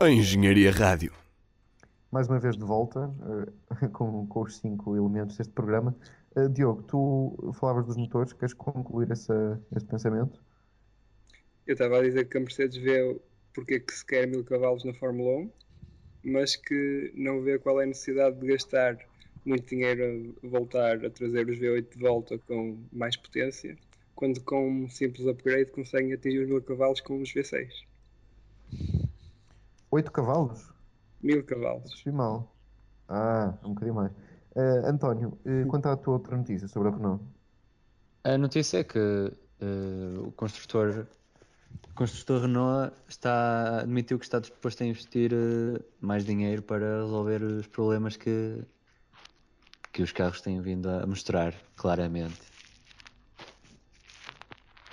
A 0.00 0.08
Engenharia 0.10 0.72
Rádio. 0.72 1.12
mais 2.10 2.28
uma 2.28 2.38
vez 2.38 2.56
de 2.56 2.64
volta 2.64 3.14
eh, 3.80 3.88
com, 3.92 4.26
com 4.26 4.42
os 4.42 4.56
cinco 4.56 4.96
elementos 4.96 5.36
deste 5.36 5.52
programa. 5.52 5.94
Eh, 6.34 6.48
Diogo, 6.48 6.82
tu 6.82 7.52
falavas 7.54 7.86
dos 7.86 7.96
motores, 7.96 8.32
queres 8.32 8.54
concluir 8.54 9.10
essa, 9.10 9.60
esse 9.76 9.86
pensamento? 9.86 10.42
Eu 11.66 11.74
estava 11.74 11.98
a 11.98 12.02
dizer 12.02 12.24
que 12.28 12.38
a 12.38 12.40
Mercedes 12.40 12.76
vê 12.76 13.20
porque 13.54 13.74
é 13.74 13.80
que 13.80 13.92
se 13.92 14.04
quer 14.04 14.26
1000 14.26 14.44
cavalos 14.44 14.84
na 14.84 14.94
Fórmula 14.94 15.38
1, 15.38 15.50
mas 16.24 16.56
que 16.56 17.12
não 17.14 17.42
vê 17.42 17.58
qual 17.58 17.80
é 17.80 17.84
a 17.84 17.86
necessidade 17.86 18.38
de 18.40 18.46
gastar 18.46 18.96
muito 19.44 19.68
dinheiro 19.68 20.34
a 20.42 20.46
voltar 20.48 21.04
a 21.04 21.10
trazer 21.10 21.48
os 21.48 21.58
V8 21.58 21.94
de 21.94 21.98
volta 21.98 22.38
com 22.38 22.78
mais 22.92 23.16
potência, 23.16 23.76
quando 24.14 24.40
com 24.42 24.68
um 24.68 24.88
simples 24.88 25.26
upgrade 25.26 25.70
conseguem 25.70 26.12
atingir 26.12 26.40
os 26.40 26.48
1000 26.48 26.62
cavalos 26.62 27.00
com 27.00 27.20
os 27.20 27.32
V6. 27.32 27.68
8 29.90 30.10
cavalos? 30.12 30.72
1000 31.22 31.44
cavalos. 31.44 32.04
Mal. 32.06 32.54
Ah, 33.08 33.54
um 33.64 33.70
bocadinho 33.70 33.94
mais. 33.94 34.12
Eh, 34.54 34.82
António, 34.84 35.38
eh, 35.44 35.64
quanto 35.66 35.86
à 35.86 35.96
tua 35.96 36.14
outra 36.14 36.36
notícia 36.36 36.68
sobre 36.68 36.88
a 36.88 36.92
Renault? 36.92 37.22
A 38.24 38.38
notícia 38.38 38.78
é 38.78 38.84
que 38.84 39.32
eh, 39.60 40.18
o 40.18 40.32
construtor, 40.32 41.06
o 41.90 41.94
construtor 41.94 42.42
Renault 42.42 42.92
está, 43.08 43.80
admitiu 43.80 44.18
que 44.18 44.24
está 44.24 44.38
disposto 44.40 44.82
a 44.82 44.86
investir 44.86 45.32
eh, 45.32 45.80
mais 46.00 46.24
dinheiro 46.24 46.62
para 46.62 47.02
resolver 47.02 47.42
os 47.42 47.66
problemas 47.66 48.16
que, 48.16 48.62
que 49.92 50.02
os 50.02 50.12
carros 50.12 50.40
têm 50.40 50.60
vindo 50.60 50.88
a 50.88 51.06
mostrar, 51.06 51.54
claramente. 51.76 52.40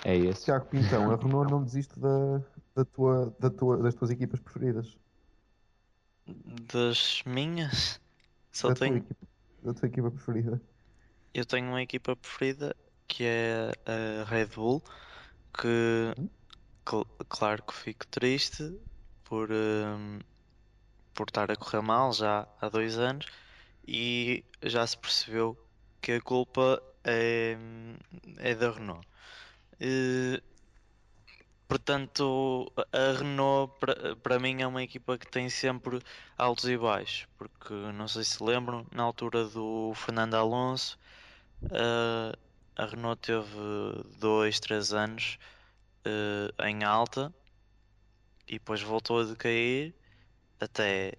É 0.04 0.16
esse. 0.16 0.44
Tiago 0.44 0.66
Pintão, 0.66 1.10
a 1.10 1.16
Renault 1.16 1.50
não 1.50 1.62
desiste 1.64 1.98
da, 1.98 2.38
da 2.74 2.84
tua, 2.84 3.34
da 3.38 3.50
tua, 3.50 3.76
das 3.78 3.94
tuas 3.94 4.10
equipas 4.10 4.40
preferidas. 4.40 4.98
Das 6.72 7.22
minhas, 7.26 8.00
só 8.52 8.68
da, 8.68 8.74
tua 8.74 8.78
tenho, 8.86 8.98
equipa, 8.98 9.26
da 9.62 9.74
tua 9.74 9.88
equipa 9.88 10.10
preferida. 10.10 10.60
eu 11.34 11.44
tenho 11.46 11.68
uma 11.68 11.82
equipa 11.82 12.16
preferida 12.16 12.74
que 13.08 13.24
é 13.24 13.72
a 13.86 14.24
Red 14.24 14.46
Bull, 14.46 14.82
que 15.54 16.14
cl- 16.88 17.06
claro 17.28 17.62
que 17.64 17.74
fico 17.74 18.06
triste 18.08 18.64
por, 19.24 19.50
hum, 19.52 20.18
por 21.14 21.28
estar 21.28 21.50
a 21.50 21.56
correr 21.56 21.82
mal 21.82 22.12
já 22.12 22.48
há 22.60 22.68
dois 22.68 22.98
anos 22.98 23.26
e 23.86 24.44
já 24.62 24.86
se 24.86 24.96
percebeu 24.96 25.56
que 26.00 26.12
a 26.12 26.20
culpa 26.20 26.82
é, 27.04 27.56
é 28.38 28.54
da 28.54 28.70
Renault. 28.70 29.06
Eh, 29.80 30.40
portanto, 31.68 32.72
a 32.92 33.18
Renault 33.18 33.72
para 34.22 34.38
mim 34.38 34.62
é 34.62 34.66
uma 34.66 34.82
equipa 34.82 35.16
que 35.18 35.26
tem 35.26 35.48
sempre 35.48 36.00
altos 36.36 36.66
e 36.68 36.76
baixos, 36.76 37.26
porque 37.38 37.72
não 37.72 38.08
sei 38.08 38.24
se 38.24 38.42
lembram, 38.42 38.86
na 38.92 39.02
altura 39.02 39.44
do 39.44 39.92
Fernando 39.94 40.34
Alonso, 40.34 40.98
eh, 41.70 42.36
a 42.76 42.86
Renault 42.86 43.20
teve 43.20 43.48
dois, 44.18 44.60
três 44.60 44.92
anos 44.92 45.38
eh, 46.04 46.68
em 46.68 46.84
alta 46.84 47.32
e 48.48 48.54
depois 48.54 48.82
voltou 48.82 49.20
a 49.20 49.24
decair 49.24 49.94
até, 50.58 51.14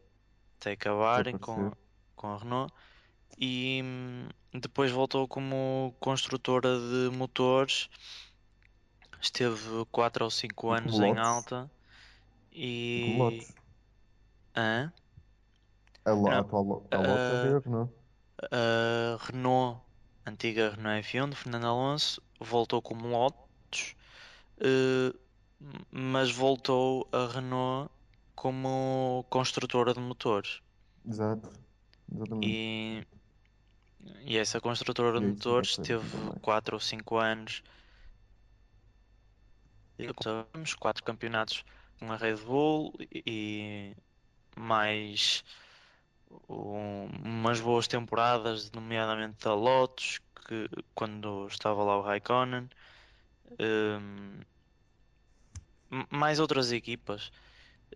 até 0.60 0.72
acabarem 0.72 1.38
com. 1.38 1.72
Com 2.22 2.28
a 2.34 2.38
Renault 2.38 2.74
e 3.38 3.82
hum, 3.84 4.28
depois 4.54 4.92
voltou 4.92 5.28
como 5.28 5.96
construtora 6.00 6.78
de 6.78 7.10
motores. 7.18 7.90
Esteve 9.22 9.86
4 9.92 10.24
ou 10.26 10.32
5 10.32 10.74
E 10.74 10.78
anos 10.78 11.00
em 11.00 11.18
alta 11.18 11.70
e. 12.52 13.16
Lotus. 13.18 13.56
Hã? 14.56 14.92
A, 16.06 16.12
lo, 16.12 16.24
Não. 16.24 16.32
a 16.32 16.40
atual 16.40 16.88
a 16.92 16.98
Lotus 16.98 17.44
Ah, 17.44 17.58
a 17.58 17.60
Renault. 17.60 17.94
A 18.52 19.18
Renault, 19.26 19.82
antiga 20.26 20.72
Renault 20.72 21.08
F1 21.08 21.30
de 21.30 21.36
Fernando 21.36 21.66
Alonso, 21.68 22.22
voltou 22.40 22.82
como 22.82 23.08
Lotus, 23.08 23.96
eh, 24.60 25.14
mas 25.92 26.32
voltou 26.32 27.08
a 27.12 27.28
Renault 27.28 27.92
como 28.36 29.26
construtora 29.30 29.94
de 29.94 30.00
motores. 30.00 30.62
Exato. 31.06 31.50
Exatamente. 32.14 32.48
E, 32.48 33.04
e 34.26 34.38
essa 34.38 34.60
construtora 34.60 35.20
de 35.20 35.26
motores 35.26 35.78
teve 35.78 36.10
também. 36.10 36.40
4 36.42 36.76
ou 36.76 36.80
5 36.80 37.18
anos. 37.18 37.64
Sabemos, 40.24 40.74
4 40.76 41.04
campeonatos 41.04 41.64
com 42.00 42.12
a 42.12 42.16
Red 42.18 42.38
Bull 42.38 42.94
e 43.14 43.96
mais 44.58 45.44
um- 46.50 47.06
umas 47.24 47.60
boas 47.62 47.88
temporadas, 47.88 48.72
nomeadamente 48.72 49.44
da 49.44 49.54
Lotus, 49.54 50.20
que 50.48 50.68
quando 50.96 51.48
estava 51.48 51.84
lá 51.84 51.98
o 51.98 52.02
Raikkonen. 52.02 52.70
Hum, 53.60 54.40
m- 55.92 56.08
mais 56.10 56.40
outras 56.40 56.72
equipas. 56.72 57.32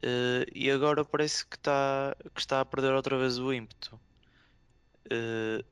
Eh, 0.01 0.45
e 0.53 0.71
agora 0.71 1.05
parece 1.05 1.45
que 1.47 1.55
está 1.57 2.15
que 2.33 2.39
está 2.41 2.61
a 2.61 2.65
perder 2.65 2.93
outra 2.93 3.17
vez 3.17 3.39
o 3.39 3.53
ímpeto. 3.53 3.99
Eh, 5.11 5.63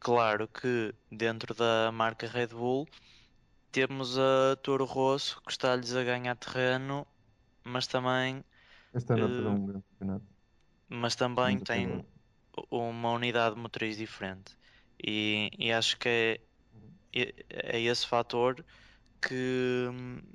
claro 0.00 0.48
que 0.48 0.94
dentro 1.10 1.54
da 1.54 1.92
marca 1.92 2.26
Red 2.26 2.48
Bull 2.48 2.88
temos 3.72 4.18
a 4.18 4.56
Toro 4.62 4.84
Rosso 4.86 5.42
que 5.42 5.52
está-lhes 5.52 5.94
a 5.96 6.04
ganhar 6.04 6.36
terreno, 6.36 7.06
mas 7.64 7.86
também, 7.88 8.44
Este 8.98 9.12
ano 9.14 9.26
eh, 9.26 9.56
um 9.56 9.66
grande 9.66 9.86
campeonato. 9.88 10.26
mas 10.88 11.14
também 11.16 11.58
Muito 11.58 11.62
tem 11.62 11.86
apoiador. 11.88 12.04
uma 12.70 13.12
unidade 13.12 13.56
motriz 13.56 13.96
diferente. 13.96 14.56
E, 15.02 15.50
e 15.58 15.72
acho 15.72 15.98
que 15.98 16.08
é, 16.08 16.40
é, 17.12 17.78
é 17.78 17.80
esse 17.82 18.06
fator 18.06 18.64
que, 19.22 19.86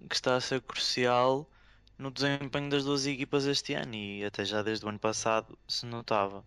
que 0.09 0.15
está 0.15 0.35
a 0.35 0.41
ser 0.41 0.61
crucial 0.61 1.49
no 1.97 2.11
desempenho 2.11 2.69
das 2.69 2.85
duas 2.85 3.05
equipas 3.07 3.45
este 3.45 3.73
ano 3.73 3.95
e 3.95 4.23
até 4.25 4.45
já 4.45 4.63
desde 4.63 4.85
o 4.85 4.89
ano 4.89 4.99
passado 4.99 5.57
se 5.67 5.85
notava. 5.85 6.45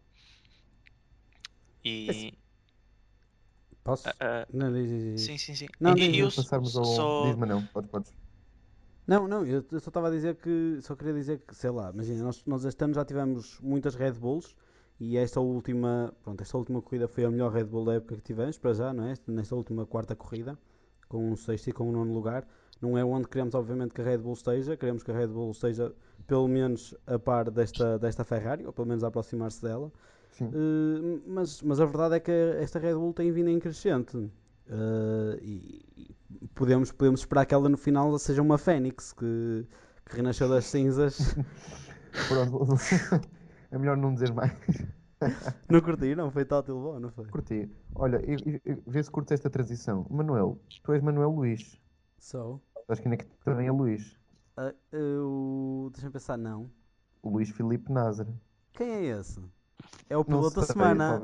E 1.91 2.33
Posso? 3.85 4.09
a- 4.11 4.43
a- 4.43 4.47
Não, 4.53 4.73
diz, 4.73 4.89
diz, 4.89 5.03
diz. 5.05 5.25
sim, 5.25 5.39
sim, 5.39 5.55
sim. 5.55 5.67
Não, 5.81 5.97
E- 5.97 6.01
diz, 6.01 6.17
e 6.17 6.19
eu 6.19 6.31
passarmos 6.31 6.77
ao. 6.77 6.85
só 6.85 7.13
Diz-me 7.19 7.47
não, 7.47 7.67
podes, 7.67 7.91
podes. 7.91 8.15
Não, 9.07 9.27
não, 9.27 9.45
eu 9.47 9.65
eu 9.73 9.81
só 9.81 9.89
estava 9.89 10.09
a 10.09 10.11
dizer 10.11 10.37
que, 10.37 10.79
só 10.83 10.95
queria 10.95 11.15
dizer 11.15 11.39
que, 11.47 11.55
sei 11.55 11.71
lá, 11.71 11.91
imagina, 11.91 12.23
nós, 12.25 12.45
nós 12.45 12.65
este 12.65 12.85
ano 12.85 12.95
já 12.95 13.05
tivemos 13.05 13.59
muitas 13.61 13.95
Red 13.95 14.13
Bulls 14.13 14.55
e 15.01 15.17
esta 15.17 15.41
última, 15.41 16.15
pronto, 16.23 16.43
esta 16.43 16.59
última 16.59 16.83
corrida 16.83 17.09
foi 17.09 17.25
a 17.25 17.31
melhor 17.31 17.51
Red 17.53 17.65
Bull 17.65 17.85
da 17.87 17.95
época 17.95 18.17
que 18.17 18.23
tivemos, 18.23 18.59
para 18.59 18.75
já, 18.75 18.93
não 18.93 19.05
é? 19.05 19.15
Nesta 19.27 19.55
última 19.57 19.87
quarta 19.87 20.15
corrida, 20.15 20.59
com 21.09 21.31
um 21.31 21.37
sexto 21.37 21.69
e 21.71 21.73
com 21.73 21.89
um 21.89 21.93
nono 21.93 22.13
lugar. 22.13 22.47
Não 22.83 22.97
é 22.99 23.05
onde 23.05 23.27
queremos, 23.29 23.55
obviamente, 23.55 23.95
que 23.95 24.01
a 24.03 24.05
Red 24.05 24.19
Bull 24.19 24.35
esteja, 24.35 24.77
queremos 24.77 25.03
que 25.03 25.11
a 25.11 25.15
Red 25.17 25.29
Bull 25.29 25.51
esteja 25.53 25.95
pelo 26.27 26.47
menos 26.47 26.95
a 27.07 27.19
par 27.19 27.51
desta, 27.51 27.99
desta 27.99 28.25
Ferrari, 28.25 28.67
ou 28.67 28.73
pelo 28.73 28.87
menos 28.87 29.03
a 29.03 29.09
aproximar-se 29.09 29.63
dela. 29.63 29.91
Uh, 30.47 31.23
mas, 31.27 31.63
mas 31.63 31.81
a 31.81 31.85
verdade 31.85 32.17
é 32.17 32.21
que 32.21 32.31
esta 32.61 32.79
Red 32.79 32.95
Bull 32.95 33.13
tem 33.13 33.31
vindo 33.33 33.51
em 33.51 33.59
crescente. 33.59 34.17
Uh, 34.17 35.39
e 35.41 35.85
e 36.31 36.47
podemos, 36.49 36.93
podemos 36.93 37.21
esperar 37.21 37.47
que 37.47 37.55
ela 37.55 37.69
no 37.69 37.77
final 37.77 38.17
seja 38.19 38.43
uma 38.43 38.59
Fênix 38.59 39.13
que, 39.13 39.67
que 40.05 40.17
renasceu 40.17 40.49
das 40.49 40.67
cinzas. 40.67 41.35
Pronto. 42.29 42.67
é 43.71 43.79
melhor 43.79 43.97
não 43.97 44.13
dizer 44.13 44.33
mais. 44.33 44.53
não 45.69 45.81
curti, 45.81 46.15
não? 46.15 46.31
Foi 46.31 46.45
tal 46.45 46.63
bom, 46.63 47.01
não 47.01 47.11
foi? 47.11 47.27
Curti. 47.27 47.71
Olha, 47.95 48.21
e- 48.25 48.61
e- 48.65 48.83
vê 48.87 49.03
se 49.03 49.11
curtes 49.11 49.33
esta 49.33 49.51
transição. 49.51 50.07
Manuel, 50.11 50.59
tu 50.83 50.93
és 50.93 51.03
Manuel 51.03 51.31
Luís. 51.31 51.81
So, 52.19 52.61
Acho 52.89 53.03
que 53.03 53.09
ainda 53.09 53.17
que 53.23 53.27
também 53.45 53.67
é 53.67 53.73
Luís. 53.73 54.17
uh, 54.59 54.75
eu... 54.93 55.91
deixa-me 55.93 56.13
pensar, 56.13 56.37
não. 56.37 56.71
O 57.23 57.31
Luís 57.31 57.51
Filipe 57.51 57.91
Nazar. 57.93 58.27
Quem 58.73 58.89
é 58.89 59.05
esse? 59.19 59.41
É 60.09 60.17
o 60.17 60.25
piloto 60.25 60.61
da 60.61 60.67
semana. 60.67 61.21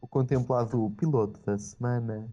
O 0.00 0.06
contemplado 0.06 0.90
piloto 0.96 1.40
da 1.44 1.58
semana. 1.58 2.28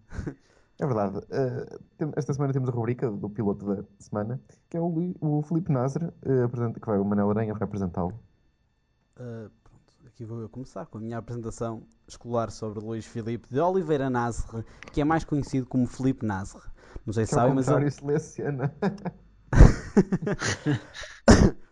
É 0.79 0.86
verdade. 0.86 1.25
eh, 1.31 1.79
tem- 1.97 2.13
esta 2.15 2.33
semana 2.33 2.53
temos 2.53 2.69
a 2.69 2.71
rubrica 2.71 3.09
do 3.09 3.29
piloto 3.29 3.65
da 3.65 3.83
semana, 4.00 4.39
que 4.69 4.77
é 4.77 4.79
o, 4.79 5.15
o 5.19 5.41
Filipe 5.41 5.71
Nazar, 5.71 6.13
eh, 6.24 6.43
apresenta- 6.43 6.79
que 6.79 6.86
vai, 6.86 7.00
o 7.00 7.05
Manel 7.05 7.29
Aranha 7.31 7.53
vai 7.53 7.63
apresentá-lo. 7.63 8.13
Uh, 9.19 9.50
pronto, 9.63 9.93
aqui 10.05 10.24
vou 10.24 10.39
eu 10.39 10.47
começar 10.47 10.86
com 10.86 11.00
a 11.00 11.01
minha 11.01 11.17
apresentação 11.17 11.81
escolar 12.07 12.51
sobre 12.51 12.79
Luís 12.79 13.07
Filipe 13.07 13.50
de 13.50 13.59
Oliveira 13.59 14.07
Nasr, 14.09 14.63
que 14.93 15.01
é 15.01 15.03
mais 15.03 15.24
conhecido 15.24 15.65
como 15.65 15.88
Filipe 15.88 16.24
Nasr. 16.24 16.62
Não 17.05 17.12
sei 17.12 17.25
se 17.25 17.33
ao 17.33 17.39
sabem, 17.39 17.55
mas 17.55 17.67
ele... 17.67 17.89
seleciona. 17.89 18.71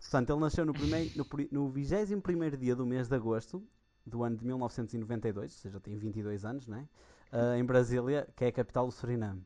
Portanto, 0.00 0.30
ele 0.30 0.40
nasceu 0.40 0.66
no, 0.66 0.72
primeiro, 0.72 1.10
no, 1.16 1.26
no 1.52 1.72
21º 1.72 2.56
dia 2.56 2.74
do 2.74 2.84
mês 2.84 3.08
de 3.08 3.14
agosto 3.14 3.62
do 4.06 4.22
ano 4.22 4.36
de 4.36 4.44
1992, 4.46 5.52
ou 5.52 5.58
seja, 5.58 5.80
tem 5.80 5.96
22 5.96 6.44
anos, 6.44 6.66
não 6.66 6.78
é? 6.78 6.84
Ah, 7.32 7.58
em 7.58 7.64
Brasília, 7.64 8.28
que 8.36 8.44
é 8.44 8.48
a 8.48 8.52
capital 8.52 8.86
do 8.86 8.92
Suriname. 8.92 9.44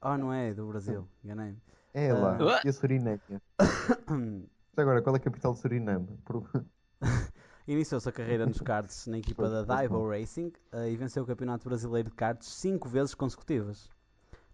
Ah, 0.00 0.18
não 0.18 0.32
é 0.32 0.52
do 0.52 0.66
Brasil, 0.66 1.08
enganei-me. 1.24 1.58
É 1.94 2.12
lá. 2.12 2.36
Ah. 2.40 2.60
E 2.64 2.68
a 2.68 2.72
Surinémia. 2.72 3.42
Já 3.60 4.82
Agora, 4.82 5.00
qual 5.00 5.14
é 5.16 5.18
a 5.18 5.22
capital 5.22 5.54
de 5.54 5.60
Suriname? 5.60 6.18
Por- 6.24 6.50
Iniciou-se 7.66 8.06
a 8.06 8.12
carreira 8.12 8.44
nos 8.44 8.60
karts 8.60 9.06
na 9.06 9.16
equipa 9.18 9.48
da 9.48 9.62
Daivo 9.62 10.06
Racing 10.10 10.52
ah, 10.72 10.86
e 10.86 10.96
venceu 10.96 11.22
o 11.22 11.26
Campeonato 11.26 11.66
Brasileiro 11.66 12.10
de 12.10 12.14
Karts 12.14 12.48
cinco 12.48 12.88
vezes 12.88 13.14
consecutivas. 13.14 13.90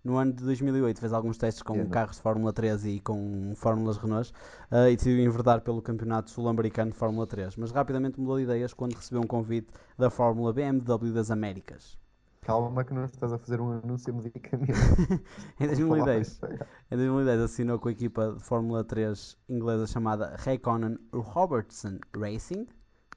No 0.03 0.17
ano 0.17 0.33
de 0.33 0.43
2008 0.45 0.99
fez 0.99 1.13
alguns 1.13 1.37
testes 1.37 1.63
com 1.63 1.87
carros 1.91 2.17
de 2.17 2.23
Fórmula 2.23 2.55
3 2.55 2.87
e 2.87 3.01
com 3.01 3.53
Fórmulas 3.55 3.99
Renault 3.99 4.33
ah, 4.71 4.89
e 4.89 4.97
decidiu 4.97 5.23
enverdar 5.23 5.61
pelo 5.61 5.83
Campeonato 5.83 6.31
Sul-Americano 6.31 6.91
de 6.91 6.97
Fórmula 6.97 7.27
3, 7.27 7.57
mas 7.57 7.71
rapidamente 7.71 8.19
mudou 8.19 8.39
de 8.39 8.45
ideias 8.45 8.73
quando 8.73 8.95
recebeu 8.95 9.21
um 9.21 9.27
convite 9.27 9.69
da 9.99 10.09
Fórmula 10.09 10.55
BMW 10.55 11.13
das 11.13 11.31
Américas. 11.31 11.99
Calma 12.41 12.83
que 12.83 12.95
não 12.95 13.05
estás 13.05 13.31
a 13.31 13.39
fazer 13.39 13.61
um 13.61 13.73
anúncio 13.73 14.15
medicamento. 14.15 14.73
Em 15.61 15.67
Vou 15.67 15.77
falar 15.77 16.05
2010, 16.05 16.41
mais. 16.41 16.61
Em 16.91 16.97
2010 16.97 17.41
assinou 17.43 17.79
com 17.79 17.89
a 17.89 17.93
equipa 17.93 18.33
de 18.33 18.43
Fórmula 18.43 18.83
3 18.83 19.37
inglesa 19.51 19.87
chamada 19.87 20.35
Raikkonen 20.39 20.99
Robertson 21.13 21.99
Racing, 22.17 22.67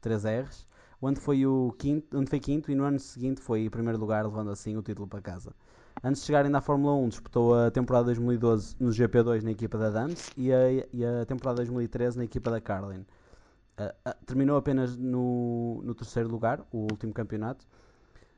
3 0.01 0.23
Rs, 0.25 0.67
onde 1.01 1.21
foi, 1.21 1.45
o 1.45 1.73
quinto, 1.79 2.17
onde 2.17 2.29
foi 2.29 2.41
quinto 2.41 2.69
e 2.69 2.75
no 2.75 2.83
ano 2.83 2.99
seguinte 2.99 3.39
foi 3.39 3.61
em 3.61 3.69
primeiro 3.69 3.97
lugar, 3.97 4.25
levando 4.25 4.51
assim 4.51 4.75
o 4.75 4.81
título 4.81 5.07
para 5.07 5.21
casa. 5.21 5.55
Antes 6.01 6.21
de 6.21 6.27
chegar 6.27 6.45
ainda 6.45 6.57
à 6.57 6.61
Fórmula 6.61 6.93
1, 6.95 7.09
disputou 7.09 7.55
a 7.55 7.71
temporada 7.71 8.05
2012 8.05 8.75
no 8.79 8.89
GP2 8.89 9.41
na 9.43 9.51
equipa 9.51 9.77
da 9.77 9.89
Dams 9.89 10.31
e 10.37 10.51
a, 10.51 10.71
e 10.91 11.05
a 11.05 11.25
temporada 11.25 11.57
2013 11.57 12.17
na 12.17 12.25
equipa 12.25 12.51
da 12.51 12.59
Carlin. 12.61 13.05
Ah, 13.77 13.93
ah, 14.05 14.15
terminou 14.25 14.57
apenas 14.57 14.97
no, 14.97 15.81
no 15.83 15.95
terceiro 15.95 16.29
lugar, 16.29 16.61
o 16.71 16.79
último 16.91 17.13
campeonato, 17.13 17.65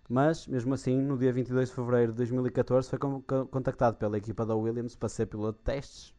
Mas, 0.09 0.47
mesmo 0.47 0.73
assim, 0.73 1.01
no 1.01 1.17
dia 1.17 1.33
22 1.33 1.69
de 1.69 1.75
fevereiro 1.75 2.11
de 2.11 2.17
2014, 2.17 2.89
foi 2.89 2.99
con- 2.99 3.21
con- 3.21 3.47
contactado 3.47 3.97
pela 3.97 4.17
equipa 4.17 4.45
da 4.45 4.55
Williams 4.55 4.95
para 4.95 5.09
ser 5.09 5.25
piloto 5.27 5.57
de 5.59 5.63
testes. 5.65 6.13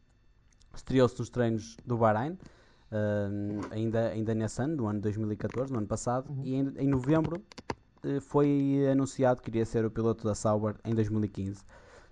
Estreou-se 0.75 1.17
nos 1.19 1.29
treinos 1.29 1.77
do 1.85 1.97
Bahrein, 1.97 2.37
hum, 2.91 3.59
ainda, 3.71 4.09
ainda 4.09 4.33
nesse 4.35 4.61
ano, 4.61 4.75
no 4.75 4.87
ano 4.87 4.99
2014, 5.01 5.71
no 5.71 5.79
ano 5.79 5.87
passado, 5.87 6.33
e 6.43 6.55
em, 6.55 6.73
em 6.77 6.87
novembro 6.87 7.41
foi 8.21 8.87
anunciado 8.91 9.41
que 9.41 9.49
iria 9.49 9.65
ser 9.65 9.85
o 9.85 9.91
piloto 9.91 10.25
da 10.25 10.35
Sauber 10.35 10.75
em 10.85 10.93
2015. 10.93 11.63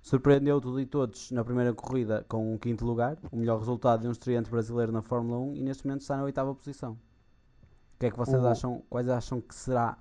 Surpreendeu 0.01 0.61
tudo 0.61 0.79
e 0.79 0.85
todos 0.85 1.31
na 1.31 1.43
primeira 1.43 1.73
corrida 1.73 2.23
com 2.29 2.53
um 2.53 2.57
quinto 2.57 2.85
lugar, 2.85 3.17
o 3.31 3.37
melhor 3.37 3.57
resultado 3.57 4.01
de 4.01 4.07
um 4.07 4.11
estreante 4.11 4.49
brasileiro 4.51 4.91
na 4.91 5.01
Fórmula 5.01 5.39
1 5.39 5.55
e 5.55 5.63
neste 5.63 5.85
momento 5.85 6.01
está 6.01 6.15
na 6.17 6.23
oitava 6.23 6.53
posição. 6.53 6.91
O 6.93 7.99
que 7.99 8.05
é 8.07 8.11
que 8.11 8.17
vocês 8.17 8.43
O- 8.43 8.47
acham? 8.47 8.83
Quais 8.89 9.09
acham 9.09 9.41
que 9.41 9.55
será 9.55 9.97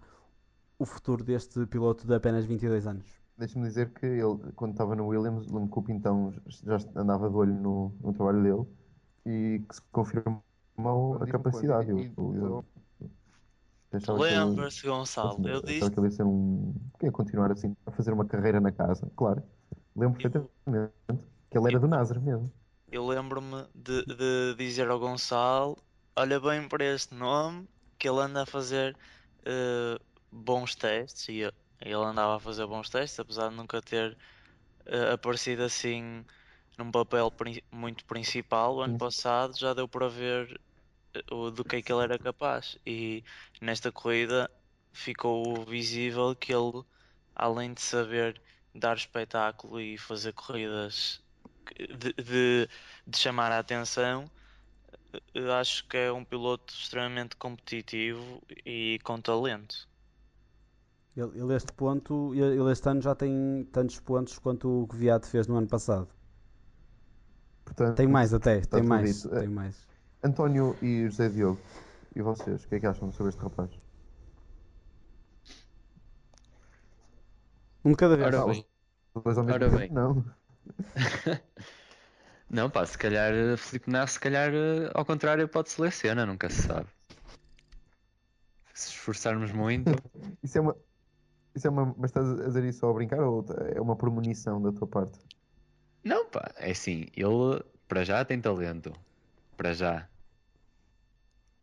o 0.79 0.85
futuro 0.85 1.25
deste 1.25 1.65
piloto 1.67 2.07
de 2.07 2.15
apenas 2.15 2.45
22 2.45 2.87
anos? 2.87 3.07
Deixa-me 3.39 3.67
dizer 3.67 3.91
que 3.95 4.05
ele, 4.07 4.53
quando 4.55 4.73
estava 4.73 4.95
no 4.95 5.07
Williams, 5.07 5.47
lembro 5.51 5.71
que 5.71 5.79
o 5.79 5.83
Pintão 5.83 6.33
já 6.49 6.77
andava 6.95 7.29
de 7.31 7.35
olho 7.37 7.55
no, 7.55 7.93
no 8.03 8.13
trabalho 8.13 8.43
dele 8.43 8.67
e 9.27 9.65
que 9.67 9.75
se 9.77 9.83
confirmou 9.91 10.43
a 11.21 11.27
capacidade. 11.27 11.91
Eu, 11.91 11.99
eu, 11.99 12.05
eu 12.17 12.21
achava 12.21 12.63
que 12.63 12.69
ele- 12.69 12.74
Lembra-se, 14.09 14.87
Gonçalo? 14.87 15.49
Eu 15.49 15.63
disse 15.63 15.91
que 15.91 15.99
ele 15.99 16.07
ia 16.09 16.11
ser 16.11 16.25
um. 16.25 16.75
que 16.99 17.07
ia 17.07 17.13
continuar 17.13 17.51
assim, 17.53 17.75
a 17.87 17.91
fazer 17.93 18.13
uma 18.13 18.27
carreira 18.27 18.61
na 18.61 18.73
casa, 18.73 19.11
claro. 19.17 19.43
Lembro 19.97 20.19
perfeitamente 20.21 20.93
que 21.51 21.59
ele 21.59 21.69
era 21.69 21.81
do 21.81 21.89
Nazar 21.89 22.21
mesmo. 22.21 22.53
Eu 22.91 23.07
lembro-me 23.07 23.67
de, 23.75 24.05
de 24.07 24.55
dizer 24.57 24.89
ao 24.91 24.99
Gonçalo: 24.99 25.77
olha 26.17 26.39
bem 26.41 26.69
para 26.69 26.85
este 26.85 27.15
nome, 27.15 27.69
que 27.99 28.09
ele 28.09 28.21
anda 28.21 28.43
a 28.43 28.47
fazer 28.47 28.97
eh, 29.45 29.99
bons 30.31 30.75
testes. 30.77 31.29
E 31.29 31.39
eu- 31.41 31.53
ele 31.81 31.95
andava 31.95 32.37
a 32.37 32.41
fazer 32.41 32.67
bons 32.67 32.89
testes, 32.89 33.19
apesar 33.19 33.49
de 33.51 33.57
nunca 33.57 33.83
ter 33.83 34.17
eh, 34.87 35.13
aparecido 35.13 35.63
assim 35.65 36.25
num 36.79 36.91
papel 36.93 37.31
prin- 37.33 37.61
muito 37.73 38.05
principal. 38.07 38.77
O 38.77 38.83
ano 38.83 38.93
Sim. 38.93 38.99
passado 38.99 39.57
já 39.59 39.75
deu 39.75 39.89
para 39.89 40.09
ver 40.09 40.61
o- 41.31 41.51
do 41.51 41.65
que 41.65 41.77
é 41.77 41.83
que 41.83 41.93
ele 41.93 42.03
era 42.05 42.19
capaz. 42.19 42.79
E 42.87 43.25
nesta 43.61 43.93
corrida 43.93 44.51
ficou 44.93 45.65
visível 45.65 46.35
que 46.37 46.53
ele, 46.53 46.83
além 47.35 47.75
de 47.75 47.81
saber 47.83 48.41
dar 48.75 48.97
espetáculo 48.97 49.81
e 49.81 49.99
fazer 49.99 50.33
corridas 50.33 51.23
que- 51.67 51.87
de, 51.89 52.13
de, 52.15 52.69
de 53.07 53.19
chamar 53.19 53.53
a 53.53 53.59
atenção, 53.61 54.31
eu 55.35 55.53
acho 55.53 55.87
que 55.89 55.97
é 55.99 56.11
um 56.13 56.25
piloto 56.25 56.73
extremamente 56.75 57.37
competitivo 57.37 58.43
e 58.65 58.99
com 59.05 59.21
talento. 59.21 59.89
Ele, 61.17 61.41
ele 61.41 61.55
este 61.57 61.73
ponto, 61.73 62.33
ele 62.37 62.55
ele 62.61 62.71
este 62.71 62.89
ano 62.89 63.03
já 63.03 63.17
tem 63.17 63.65
tantos 63.73 63.99
pontos 63.99 64.39
quanto 64.39 64.83
o 64.83 64.87
Kvyat 64.87 65.27
fez 65.27 65.49
no 65.49 65.57
ano 65.57 65.67
passado. 65.67 66.09
Portanto, 67.65 67.97
Tem 67.97 68.07
mais 68.07 68.33
até, 68.33 68.59
está 68.59 68.81
tem 68.81 68.83
mais, 68.83 69.27
tem 69.35 69.49
mais. 69.49 69.87
António 70.25 70.77
e 70.83 71.05
José 71.05 71.29
Diogo, 71.29 71.61
e 72.17 72.23
vocês, 72.23 72.65
o 72.65 72.69
que 72.69 72.77
é 72.77 72.81
que 72.81 72.87
acham 72.87 73.13
sobre 73.13 73.31
este 73.31 73.41
rapaz? 73.43 73.71
Um 77.85 77.91
de 77.91 77.97
cada 77.97 78.17
vez. 78.17 78.35
Ora 78.35 78.47
bem. 78.47 78.67
Ao 79.15 79.23
mesmo 79.25 79.43
Ora 79.53 79.71
tempo? 79.71 79.77
bem. 79.79 79.91
Não. 79.91 80.25
Não, 82.49 82.71
pá, 82.71 82.87
se 82.87 82.97
calhar 82.97 83.33
eh, 83.35 83.57
Filipe 83.57 83.91
Nassi, 83.91 84.15
se 84.15 84.21
calhar 84.21 84.53
eh, 84.55 84.91
ao 84.95 85.05
contrário 85.05 85.49
pode 85.49 85.71
seleciona, 85.71 86.25
nunca 86.25 86.49
se 86.51 86.63
sabe. 86.63 86.89
Se 88.73 88.91
esforçarmos 88.91 89.53
muito, 89.53 89.91
Isso 90.43 90.59
é 90.59 90.61
uma. 90.61 90.77
Isso 91.55 91.67
é 91.67 91.71
uma. 91.71 91.95
Mas 91.99 92.11
estás 92.11 92.31
a 92.31 92.47
dizer 92.47 92.65
isso 92.65 92.81
só 92.81 92.91
a 92.91 92.95
brincar 92.95 93.21
ou 93.21 93.45
é 93.75 93.81
uma 93.81 93.97
premonição 93.97 94.61
da 94.63 94.73
tua 94.73 94.87
parte? 94.89 95.19
não, 96.05 96.29
pá, 96.29 96.53
é 96.57 96.71
assim, 96.71 97.07
ele 97.17 97.63
para 97.89 98.05
já 98.05 98.25
tem 98.25 98.41
talento, 98.41 98.93
para 99.57 99.73
já. 99.73 100.09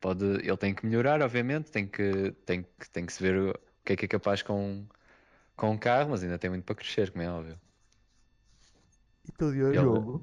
Pode, 0.02 0.26
ele 0.26 0.58
tem 0.58 0.76
que 0.76 0.86
melhorar, 0.86 1.22
obviamente, 1.22 1.72
tem 1.72 1.88
que, 1.88 2.34
tem 2.46 2.64
que, 2.64 2.90
tem 2.92 3.06
que 3.08 3.14
se 3.14 3.24
ver 3.24 3.38
o 3.40 3.54
que 3.86 3.94
é 3.94 3.98
que 3.98 4.06
é 4.06 4.10
capaz 4.10 4.42
com, 4.44 4.86
com 5.58 5.74
o 5.76 5.80
carro, 5.80 6.12
mas 6.12 6.24
ainda 6.24 6.40
tem 6.40 6.50
muito 6.52 6.66
para 6.66 6.76
crescer, 6.76 7.12
como 7.12 7.24
é 7.24 7.32
óbvio. 7.32 7.60
E 9.28 9.32
tu, 9.38 9.52
Ele- 9.72 9.82
Diogo? 9.82 10.22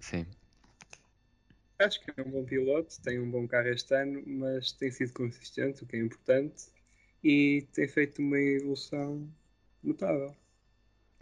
Sim. 0.00 0.26
Acho 1.78 2.00
que 2.04 2.12
é 2.20 2.22
um 2.22 2.30
bom 2.30 2.44
piloto, 2.44 3.00
tem 3.02 3.18
um 3.18 3.30
bom 3.30 3.46
carro 3.48 3.68
este 3.68 3.94
ano, 3.94 4.22
mas 4.26 4.72
tem 4.72 4.90
sido 4.90 5.12
consistente, 5.14 5.82
o 5.84 5.86
que 5.86 5.96
é 5.96 6.00
importante, 6.00 6.66
e 7.24 7.66
tem 7.72 7.88
feito 7.88 8.20
uma 8.20 8.38
evolução 8.38 9.26
notável. 9.82 10.34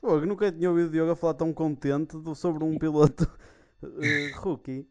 Pô, 0.01 0.17
eu 0.19 0.27
nunca 0.27 0.53
tinha 0.53 0.69
ouvido 0.71 0.89
o 0.89 0.91
Diogo 0.93 1.13
a 1.13 1.17
falar 1.17 1.35
tão 1.35 1.53
contente 1.53 2.17
do- 2.19 2.35
sobre 2.35 2.63
um 2.65 2.77
piloto 2.79 3.25
eh, 3.83 4.31
rookie 4.33 4.87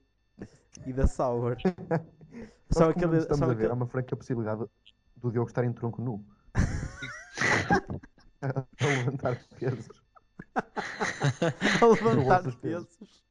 e 0.85 0.93
da 0.93 1.07
Sauber. 1.07 1.57
Nós, 2.33 2.49
Achava 2.77 2.93
como 2.93 3.05
que 3.05 3.09
ele, 3.11 3.17
estamos 3.17 3.41
achava 3.41 3.51
a 3.51 3.55
ver, 3.55 3.65
que- 3.65 3.71
há 3.71 3.73
uma 3.73 3.87
franca 3.87 4.15
possibilidade 4.15 4.65
do 5.17 5.31
Diogo 5.31 5.49
estar 5.49 5.63
em 5.63 5.71
tronco 5.73 6.01
nu. 6.01 6.25
a 8.41 8.65
levantar 8.85 9.39
pesos. 9.59 9.87
a 10.55 11.85
levantar 11.85 12.41
vossas 12.41 12.55
pesos. 12.55 13.23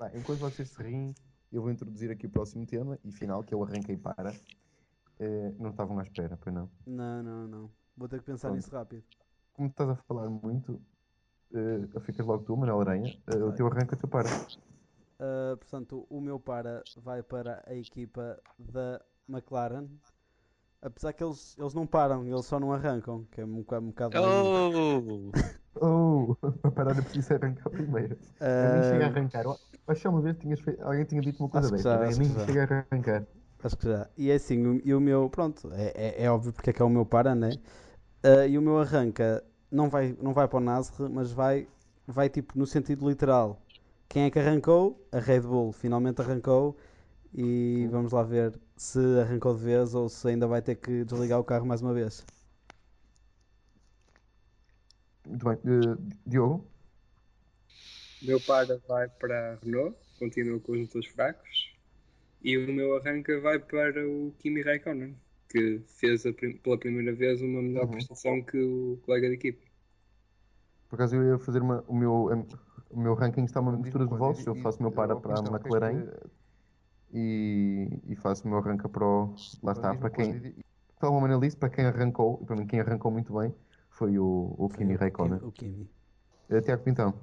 Bem, 0.00 0.10
enquanto 0.20 0.38
vocês 0.38 0.68
se 0.70 0.82
riem, 0.82 1.14
eu 1.52 1.62
vou 1.62 1.70
introduzir 1.70 2.10
aqui 2.10 2.26
o 2.26 2.30
próximo 2.30 2.64
tema 2.66 2.98
e 3.04 3.10
final, 3.12 3.42
que 3.42 3.52
eu 3.54 3.62
arranquei 3.62 3.96
para. 3.96 4.32
Eh, 5.20 5.52
não 5.58 5.70
estavam 5.70 5.98
à 5.98 6.02
espera, 6.02 6.36
pois 6.40 6.54
não. 6.54 6.70
Não, 6.86 7.22
não, 7.22 7.48
não. 7.48 7.70
Vou 7.96 8.08
ter 8.08 8.20
que 8.20 8.26
pensar 8.26 8.48
Pronto. 8.48 8.56
nisso 8.58 8.70
rápido. 8.70 9.02
Como 9.52 9.68
estás 9.68 9.90
a 9.90 9.96
falar 9.96 10.30
muito, 10.30 10.80
eh, 11.52 12.00
ficas 12.00 12.24
logo 12.24 12.44
tu, 12.44 12.56
Manel 12.56 12.80
Aranha. 12.80 13.20
eh, 13.26 13.36
o 13.36 13.52
teu 13.52 13.66
arranca 13.66 13.96
teu 13.96 14.08
para. 14.08 14.28
Uh, 15.20 15.56
portanto, 15.56 16.06
o 16.08 16.20
meu 16.20 16.38
para 16.38 16.82
vai 16.96 17.22
para 17.22 17.62
a 17.66 17.74
equipa 17.74 18.38
da 18.58 19.00
McLaren. 19.28 19.88
Apesar 20.80 21.12
que 21.12 21.24
eles, 21.24 21.56
eles 21.58 21.74
não 21.74 21.86
param, 21.86 22.24
eles 22.24 22.46
só 22.46 22.60
não 22.60 22.72
arrancam, 22.72 23.24
que 23.32 23.40
é 23.40 23.44
um, 23.44 23.58
um 23.58 23.62
bocado. 23.88 24.16
Oh! 24.16 25.32
Oh, 25.80 26.34
para 26.62 26.70
parar 26.70 26.98
é 26.98 27.02
preciso 27.02 27.34
arrancar 27.34 27.70
primeiro. 27.70 28.16
A 28.40 28.76
mim 28.76 28.82
chega 28.82 29.04
a 29.06 29.08
Uh, 29.08 29.10
arrancar. 29.10 29.44
Eu 29.44 29.58
Acho 29.88 30.02
que 30.02 30.08
uma 30.08 30.20
vez 30.20 30.36
tinhas 30.38 30.60
feito- 30.60 30.82
alguém 30.82 31.04
tinha 31.04 31.20
dito 31.20 31.40
uma 31.42 31.48
coisa 31.48 31.68
A 31.68 32.06
mim 32.10 32.28
que 32.28 32.34
já. 32.34 32.46
chega 32.46 32.62
a 32.74 32.94
arrancar. 32.94 33.26
acho 33.64 33.76
que 33.76 33.84
já. 33.88 34.08
E 34.16 34.30
é 34.30 34.34
assim, 34.34 34.66
o, 34.66 34.80
e 34.84 34.94
o 34.94 35.00
meu, 35.00 35.28
pronto, 35.30 35.70
é, 35.72 35.92
é, 35.94 36.24
é 36.24 36.30
óbvio 36.30 36.52
porque 36.52 36.70
é 36.70 36.72
que 36.72 36.82
é 36.82 36.84
o 36.84 36.88
meu 36.90 37.04
para, 37.06 37.34
né? 37.34 37.50
Uh, 38.24 38.46
e 38.48 38.58
o 38.58 38.62
meu 38.62 38.78
arranca 38.78 39.42
não 39.70 39.88
vai, 39.88 40.16
não 40.20 40.32
vai 40.32 40.46
para 40.48 40.58
o 40.58 40.60
Nasr, 40.60 41.08
mas 41.08 41.32
vai, 41.32 41.66
vai 42.06 42.28
tipo 42.28 42.58
no 42.58 42.66
sentido 42.66 43.08
literal. 43.08 43.60
Quem 44.08 44.24
é 44.24 44.30
que 44.30 44.38
arrancou? 44.38 45.06
A 45.12 45.18
Red 45.18 45.40
Bull 45.42 45.72
finalmente 45.72 46.20
arrancou 46.20 46.76
e 47.34 47.88
vamos 47.90 48.12
lá 48.12 48.22
ver 48.24 48.58
se 48.76 48.98
arrancou 49.20 49.56
de 49.56 49.64
vez 49.64 49.94
ou 49.94 50.08
se 50.10 50.28
ainda 50.28 50.46
vai 50.48 50.62
ter 50.62 50.76
que 50.76 51.04
desligar 51.04 51.40
o 51.40 51.44
carro 51.44 51.66
mais 51.66 51.82
uma 51.82 51.94
vez. 51.94 52.24
Muito 55.24 55.44
bem. 55.46 55.58
Eh, 55.64 55.96
Diogo? 56.26 56.68
O 58.22 58.26
meu 58.26 58.40
para 58.40 58.78
vai 58.86 59.08
para 59.08 59.54
a 59.54 59.56
Renault, 59.56 59.98
continua 60.18 60.60
com 60.60 60.70
os 60.72 60.78
motores 60.80 61.08
fracos, 61.08 61.74
e 62.42 62.58
o 62.58 62.72
meu 62.72 62.96
arranca 62.96 63.40
vai 63.40 63.58
para 63.60 64.08
o 64.08 64.32
Kimi 64.38 64.62
Raikkonen, 64.62 65.20
que 65.50 65.80
fez 66.00 66.26
a 66.26 66.32
prim- 66.34 66.58
pela 66.58 66.78
primeira 66.80 67.14
vez 67.14 67.42
uma 67.42 67.62
melhor 67.62 67.86
Uhum. 67.86 67.88
prestação 67.88 68.42
que 68.44 68.58
o 68.60 68.98
colega 69.04 69.28
de 69.28 69.34
equipe. 69.36 69.67
Por 70.88 70.96
acaso 70.96 71.16
eu 71.16 71.32
ia 71.32 71.38
fazer 71.38 71.60
uma, 71.62 71.84
o 71.86 71.94
meu 71.94 72.46
o 72.90 72.98
meu 72.98 73.14
ranking 73.14 73.44
está 73.44 73.60
uma 73.60 73.72
mistura 73.72 74.06
de 74.06 74.14
vossos. 74.14 74.46
Eu 74.46 74.54
faço 74.56 74.78
o 74.78 74.82
meu 74.82 74.92
para 74.92 75.14
para 75.16 75.38
a 75.38 75.42
McLaren 75.42 76.08
e, 77.12 78.00
e 78.06 78.16
faço 78.16 78.44
o 78.46 78.48
meu 78.48 78.58
arranca 78.58 78.88
para 78.88 79.04
o. 79.04 79.34
Lá 79.62 79.72
está, 79.72 79.94
para 79.94 80.10
quem. 80.10 80.32
De 80.40 80.54
alguma 81.00 81.22
maneira 81.22 81.40
disse, 81.40 81.56
para 81.56 81.70
quem 81.70 81.86
arrancou, 81.86 82.40
e 82.42 82.46
para 82.46 82.56
mim 82.56 82.66
quem 82.66 82.80
arrancou 82.80 83.10
muito 83.10 83.38
bem 83.38 83.54
foi 83.90 84.18
o, 84.18 84.54
o 84.58 84.68
Kimi 84.68 84.96
Raikkonen. 84.96 85.38
O 85.42 85.52
Kimi. 85.52 85.88
Eh, 86.50 86.60
Tiago 86.60 86.82
Pintão. 86.82 87.14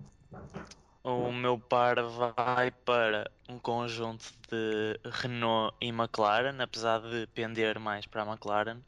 O 1.04 1.32
meu 1.32 1.60
par 1.60 1.98
vai 2.02 2.72
para 2.72 3.30
um 3.50 3.60
conjunto 3.60 4.26
de 4.50 5.00
Renault 5.06 5.76
e 5.80 5.90
McLaren, 5.90 6.60
apesar 6.62 7.00
de 7.02 7.28
pender 7.28 7.80
mais 7.80 8.06
para 8.08 8.24
a 8.24 8.26
McLaren, 8.26 8.80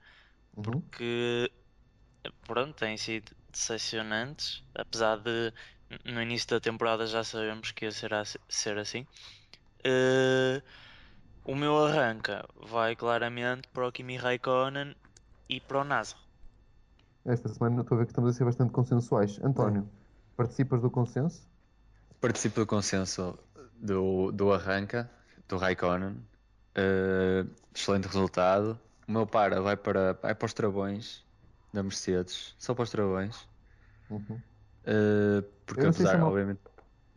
Uhum. 0.58 0.82
que 0.92 1.52
pronto, 2.48 2.74
têm 2.74 2.98
sido 2.98 3.32
decepcionantes, 3.58 4.64
apesar 4.76 5.18
de 5.18 5.54
no 6.06 6.22
início 6.22 6.50
da 6.50 6.60
temporada 6.60 7.08
já 7.08 7.24
sabemos 7.24 7.72
que 7.72 7.86
ia 7.86 7.92
ser, 7.92 8.14
ass- 8.14 8.38
ser 8.50 8.78
assim. 8.78 9.06
Eh, 9.84 10.62
o 11.46 11.56
meu 11.56 11.78
arranca 11.86 12.48
vai 12.56 12.96
claramente 12.96 13.68
para 13.70 13.88
o 13.88 13.92
Kimi 13.92 14.18
Raikkonen 14.18 14.96
e 15.50 15.62
para 15.62 15.82
o 15.82 15.86
Nasr. 15.86 16.18
Esta 17.26 17.50
semana 17.50 17.82
estou 17.82 17.96
a 17.96 18.00
ver 18.00 18.06
que 18.06 18.12
estamos 18.12 18.32
a 18.32 18.34
ser 18.34 18.46
bastante 18.46 18.72
consensuais. 18.72 19.40
António, 19.44 19.90
participas 20.36 20.82
do 20.82 20.90
consenso? 20.90 21.48
Participo 22.20 22.62
do 22.62 22.66
consenso 22.68 23.38
do, 23.80 24.32
do 24.32 24.54
arranca, 24.54 25.10
do 25.48 25.58
Raikkonen. 25.58 26.18
Eh, 26.76 27.46
excelente 27.76 28.08
resultado. 28.08 28.80
o 29.08 29.12
meu 29.12 29.28
para 29.28 29.62
vai 29.62 29.78
para, 29.78 30.14
vai 30.14 30.36
para 30.36 30.46
os 30.46 30.54
travões 30.54 31.27
da 31.74 31.84
Mercedes, 31.84 32.56
só 32.60 32.74
para 32.76 32.84
os 32.84 32.90
travões. 32.92 33.50
Uhum. 34.10 34.44
Eh, 34.86 35.42
porque 35.66 35.86
sei 35.94 36.06
se 36.06 36.16
é 36.16 36.20
apesar, 36.20 36.22
obviamente. 36.22 36.62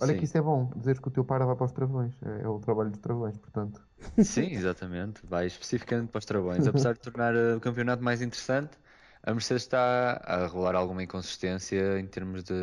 Olha 0.01 0.15
Sim. 0.15 0.17
que 0.17 0.25
isso 0.25 0.37
é 0.39 0.43
bom, 0.43 0.73
dizeres 0.77 1.01
que 1.01 1.09
o 1.09 1.11
teu 1.11 1.25
para 1.25 1.47
vai 1.47 1.57
para 1.57 1.67
os 1.67 1.73
travões. 1.73 2.15
É, 2.23 2.43
é 2.43 2.49
o 2.49 2.61
trabalho 2.61 2.91
dos 2.91 3.01
travões, 3.01 3.39
portanto. 3.39 3.87
Sim, 4.19 4.53
exatamente. 4.53 5.27
Vai 5.27 5.47
especificamente 5.47 6.11
para 6.11 6.19
os 6.19 6.25
travões. 6.25 6.67
Apesar 6.67 6.95
de 6.95 7.01
tornar 7.01 7.35
eh, 7.35 7.55
o 7.57 7.61
campeonato 7.61 8.03
mais 8.03 8.23
interessante, 8.23 8.79
a 9.23 9.33
Mercedes 9.33 9.65
está 9.65 10.15
a 10.25 10.47
rolar 10.47 10.75
alguma 10.75 11.03
inconsistência 11.03 11.99
em 11.99 12.07
termos 12.07 12.45
de, 12.45 12.55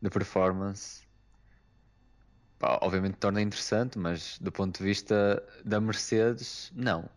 de 0.00 0.10
performance. 0.10 1.02
Pá, 2.58 2.78
obviamente 2.82 3.18
torna 3.18 3.42
interessante, 3.42 3.98
mas 3.98 4.38
do 4.38 4.52
ponto 4.52 4.78
de 4.78 4.84
vista 4.84 5.44
da 5.64 5.80
Mercedes, 5.80 6.70
não. 6.74 7.10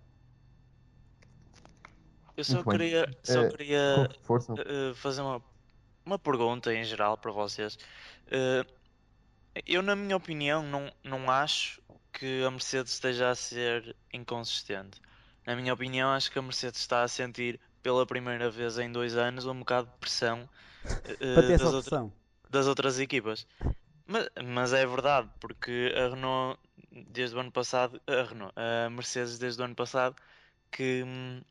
Eu 2.37 2.43
só 2.43 2.63
Muito 2.63 2.65
bem. 2.65 2.79
queria, 2.79 3.07
só 3.23 3.45
Eh, 3.45 3.45
queria 3.45 4.07
eh, 4.55 4.93
fazer 4.95 5.21
uma, 5.21 5.43
uma 6.05 6.19
pergunta 6.19 6.73
em 6.73 6.83
geral 6.85 7.17
para 7.17 7.31
vocês. 7.31 7.77
Eh, 8.27 8.63
eu, 9.65 9.81
na 9.81 9.95
minha 9.95 10.15
opinião, 10.17 10.63
não, 10.63 10.91
não 11.03 11.29
acho 11.31 11.81
que 12.13 12.43
a 12.43 12.51
Mercedes 12.51 12.93
esteja 12.93 13.29
a 13.31 13.35
ser 13.35 13.95
inconsistente. 14.13 14.99
Na 15.45 15.55
minha 15.55 15.73
opinião, 15.73 16.11
acho 16.11 16.31
que 16.31 16.39
a 16.39 16.41
Mercedes 16.41 16.79
está 16.81 17.03
a 17.03 17.07
sentir 17.07 17.59
pela 17.81 18.05
primeira 18.05 18.49
vez 18.49 18.77
em 18.79 18.91
dois 18.91 19.15
anos 19.15 19.45
um 19.45 19.59
bocado 19.59 19.91
de 19.91 19.97
pressão 19.99 20.49
das, 21.55 21.73
outra- 21.73 21.93
das 22.49 22.67
outras 22.67 22.99
equipas. 22.99 23.47
Mas, 24.07 24.29
mas 24.45 24.73
é 24.73 24.85
verdade, 24.85 25.31
porque 25.41 25.93
a 25.95 26.09
Renault, 26.09 26.59
desde 26.91 27.35
o 27.37 27.39
ano 27.39 27.51
passado, 27.51 28.01
a 28.07 28.23
Renault, 28.23 28.53
a 28.57 28.89
Mercedes, 28.89 29.39
desde 29.39 29.61
o 29.61 29.65
ano 29.65 29.75
passado, 29.75 30.15
que 30.71 31.03
hum, 31.05 31.41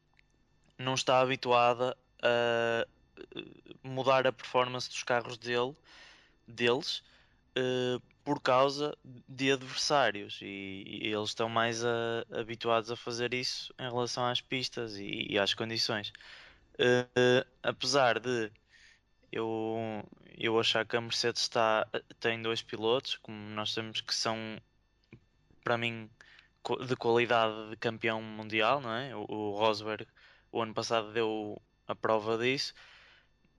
não 0.78 0.94
está 0.94 1.20
habituada 1.20 1.96
a 2.22 2.86
eh, 3.36 3.44
mudar 3.82 4.26
a 4.26 4.32
performance 4.32 4.88
dos 4.88 5.02
carros 5.02 5.38
dele, 5.38 5.74
deles 6.46 7.02
eh, 7.56 8.00
por 8.24 8.40
causa 8.42 8.96
de 9.28 9.52
adversários 9.52 10.40
e, 10.42 10.46
e 10.86 11.08
eles 11.14 11.30
estão 11.30 11.48
mais 11.48 11.84
a- 11.84 12.24
habituados 12.32 12.90
a 12.90 12.96
fazer 12.96 13.34
isso 13.34 13.74
em 13.78 13.84
relação 13.90 14.26
às 14.26 14.40
pistas 14.40 14.96
e, 14.98 15.26
e 15.30 15.38
às 15.38 15.54
condições. 15.54 16.12
Eh, 16.78 17.08
eh, 17.16 17.46
apesar 17.62 18.20
de 18.20 18.52
eu, 19.32 19.76
eu 20.38 20.58
achar 20.60 20.86
que 20.86 20.96
a 20.96 21.00
Mercedes 21.00 21.42
está, 21.42 21.88
tem 22.20 22.40
dois 22.42 22.62
pilotos, 22.62 23.16
como 23.18 23.36
nós 23.50 23.72
sabemos 23.72 24.00
que 24.00 24.14
são, 24.14 24.38
para 25.62 25.78
mim, 25.78 26.10
de 26.86 26.96
qualidade 26.96 27.70
de 27.70 27.76
campeão 27.76 28.22
mundial, 28.22 28.80
não 28.80 28.92
é? 28.94 29.14
O, 29.16 29.22
o 29.28 29.50
Rosberg, 29.58 30.06
o 30.54 30.62
ano 30.62 30.72
passado, 30.72 31.12
deu 31.12 31.60
a 31.88 31.96
prova 31.96 32.38
disso, 32.38 32.72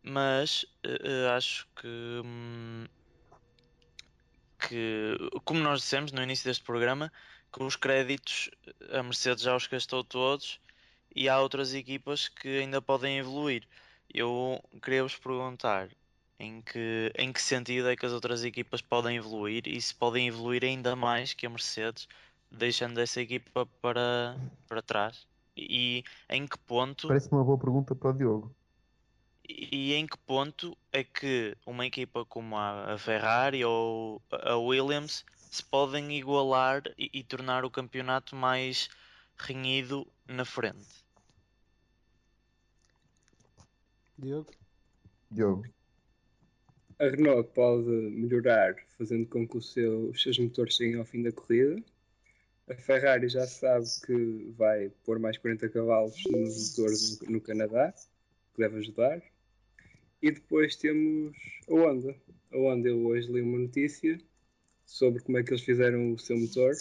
mas 0.01 0.65
eh, 0.81 0.97
eh, 1.03 1.29
acho 1.35 1.67
que, 1.75 1.87
hum, 2.23 2.85
que, 4.57 5.17
como 5.43 5.59
nós 5.59 5.81
dissemos 5.81 6.13
no 6.13 6.23
início 6.23 6.45
deste 6.45 6.63
programa, 6.63 7.11
que 7.51 7.61
os 7.61 7.75
créditos 7.75 8.49
a 8.93 9.03
Mercedes 9.03 9.43
já 9.43 9.53
os 9.53 9.67
gastou 9.67 10.05
todos 10.05 10.61
e 11.13 11.27
há 11.27 11.37
outras 11.39 11.73
equipas 11.73 12.29
que 12.29 12.59
ainda 12.59 12.81
podem 12.81 13.17
evoluir. 13.17 13.67
Eu 14.13 14.63
queria 14.81 15.03
vos 15.03 15.17
perguntar 15.17 15.89
em 16.39 16.61
que, 16.61 17.11
em 17.17 17.33
que 17.33 17.41
sentido 17.41 17.89
é 17.89 17.97
que 17.97 18.05
as 18.05 18.13
outras 18.13 18.45
equipas 18.45 18.81
podem 18.81 19.17
evoluir 19.17 19.67
e 19.67 19.81
se 19.81 19.93
podem 19.93 20.27
evoluir 20.29 20.63
ainda 20.63 20.95
mais 20.95 21.33
que 21.33 21.45
a 21.45 21.49
Mercedes, 21.49 22.07
deixando 22.49 23.01
essa 23.01 23.19
equipa 23.21 23.65
para, 23.81 24.37
para 24.69 24.81
trás. 24.81 25.27
E 25.57 26.03
em 26.29 26.45
que 26.47 26.57
ponto 26.59 27.07
Parece-me 27.07 27.37
uma 27.37 27.45
boa 27.45 27.57
pergunta 27.57 27.95
para 27.95 28.09
o 28.11 28.13
Diogo. 28.17 28.55
e 29.47 29.93
em 29.93 30.07
que 30.07 30.17
ponto 30.19 30.75
é 30.91 31.03
que 31.03 31.55
uma 31.65 31.85
equipa 31.85 32.25
como 32.25 32.57
a 32.57 32.93
a 32.93 32.97
Ferrari 32.97 33.63
ou 33.63 34.21
a 34.31 34.55
Williams 34.57 35.23
se 35.37 35.63
podem 35.63 36.11
igualar 36.17 36.83
e, 36.97 37.09
e 37.13 37.23
tornar 37.23 37.63
o 37.63 37.71
campeonato 37.71 38.35
mais 38.35 38.89
renhido 39.37 40.05
na 40.27 40.43
frente? 40.45 41.05
Diogo? 44.17 44.51
Diogo. 45.31 45.63
A 46.99 47.05
Renault 47.05 47.49
pode 47.53 47.89
melhorar 47.89 48.75
fazendo 48.97 49.27
com 49.27 49.47
que 49.47 49.57
o 49.57 49.61
seu- 49.61 50.09
os 50.09 50.21
seus 50.21 50.37
motores 50.39 50.75
cheguem 50.75 50.97
ao 50.99 51.05
fim 51.05 51.21
da 51.23 51.31
corrida. 51.31 51.81
A 52.67 52.75
Ferrari 52.75 53.29
já 53.29 53.45
sabe 53.45 53.85
que 54.05 54.53
vai 54.57 54.89
pôr 55.05 55.19
mais 55.19 55.37
40 55.37 55.69
cavalos 55.69 56.15
nos 56.25 56.69
motores 56.77 57.19
no, 57.21 57.33
no 57.33 57.41
Canadá, 57.41 57.93
que 58.53 58.61
deve 58.61 58.77
ajudar. 58.79 59.21
E 60.21 60.31
depois 60.31 60.75
temos 60.75 61.37
a 61.69 61.73
Honda. 61.73 62.15
A 62.51 62.57
Honda, 62.57 62.89
eu 62.89 63.05
hoje 63.05 63.31
li 63.31 63.41
uma 63.41 63.59
notícia 63.59 64.19
sobre 64.85 65.21
como 65.21 65.37
é 65.37 65.43
que 65.43 65.51
eles 65.51 65.61
fizeram 65.63 66.13
o 66.13 66.17
seu 66.17 66.37
motor. 66.37 66.73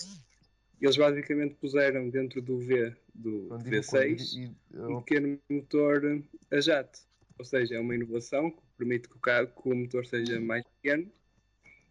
Eles 0.81 0.97
basicamente 0.97 1.55
puseram 1.57 2.09
dentro 2.09 2.41
do 2.41 2.59
V, 2.59 2.95
do 3.15 3.47
Quando 3.49 3.65
digo 3.65 3.77
V6, 3.77 4.33
e- 4.37 4.45
e- 4.73 4.79
um 4.79 5.03
pequeno 5.03 5.39
motor 5.51 6.23
a 6.51 6.61
jato. 6.61 7.01
Ou 7.39 7.45
seja, 7.45 7.75
é 7.75 7.81
uma 7.81 7.95
inovação 7.95 8.51
que 8.51 8.63
permite 8.79 9.09
que 9.09 9.17
o, 9.17 9.21
carro, 9.21 9.49
que 9.49 9.69
o 9.69 9.75
motor 9.75 10.07
seja 10.07 10.41
mais 10.41 10.65
pequeno 10.65 11.11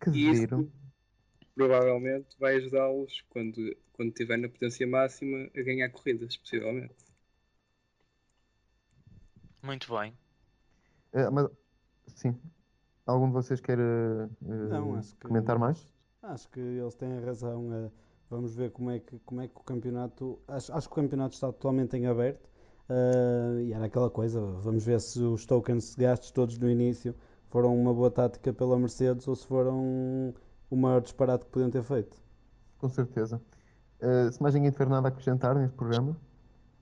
Que 0.02 0.10
e 0.12 0.32
isso 0.32 0.72
provavelmente 1.56 2.36
vai 2.40 2.56
ajudá-los 2.58 3.24
quando, 3.30 3.76
quando 3.94 4.10
estiver 4.10 4.38
na 4.38 4.50
potência 4.50 4.86
máxima 4.88 5.50
a 5.56 5.62
ganhar 5.64 5.90
corridas, 5.92 6.38
possivelmente. 6.38 6.96
Muito 9.64 9.92
bem. 9.92 10.16
Eh, 11.14 11.30
mas, 11.30 11.48
sim. 12.16 12.36
Algum 13.06 13.28
de 13.28 13.34
vocês 13.34 13.62
quer 13.62 13.80
eh, 13.80 14.30
Não, 14.64 14.96
acho 14.96 15.16
que- 15.18 15.28
comentar 15.28 15.60
mais? 15.60 15.88
Acho 16.24 16.50
que 16.50 16.60
eles 16.60 16.96
têm 16.96 17.20
razão. 17.22 17.74
eh, 17.74 17.92
vamos 18.30 18.56
ver 18.56 18.72
como 18.72 18.92
é 18.92 19.00
que, 19.00 19.20
como 19.20 19.42
é 19.42 19.48
que 19.48 19.56
o 19.58 19.64
campeonato. 19.64 20.40
Acho, 20.48 20.74
acho 20.74 20.88
que 20.90 20.94
o 20.94 20.96
campeonato 21.04 21.36
está 21.36 21.48
totalmente 21.54 21.96
em 21.98 22.08
aberto. 22.08 22.50
eh, 22.90 23.64
e 23.66 23.74
era 23.74 23.86
aquela 23.86 24.10
coisa. 24.10 24.42
Vamos 24.62 24.86
ver 24.86 25.00
se 25.02 25.22
os 25.22 25.46
tokens 25.46 25.96
gastos 25.96 26.32
todos 26.32 26.58
no 26.58 26.70
início 26.70 27.16
foram 27.50 27.76
uma 27.80 27.94
boa 27.94 28.12
tática 28.12 28.54
pela 28.54 28.78
Mercedes 28.80 29.28
ou 29.28 29.36
se 29.36 29.48
foram 29.48 30.34
o 30.70 30.76
maior 30.76 31.02
disparate 31.02 31.46
que 31.46 31.52
podiam 31.52 31.70
ter 31.72 31.84
feito. 31.84 32.18
Com 32.80 32.90
certeza. 32.90 33.42
Eh, 34.04 34.32
se 34.32 34.42
mais 34.42 34.54
ninguém 34.54 34.70
tiver 34.72 34.88
nada 34.89 35.08
a 35.08 35.10
acrescentar 35.10 35.56
neste 35.56 35.76
programa, 35.76 36.16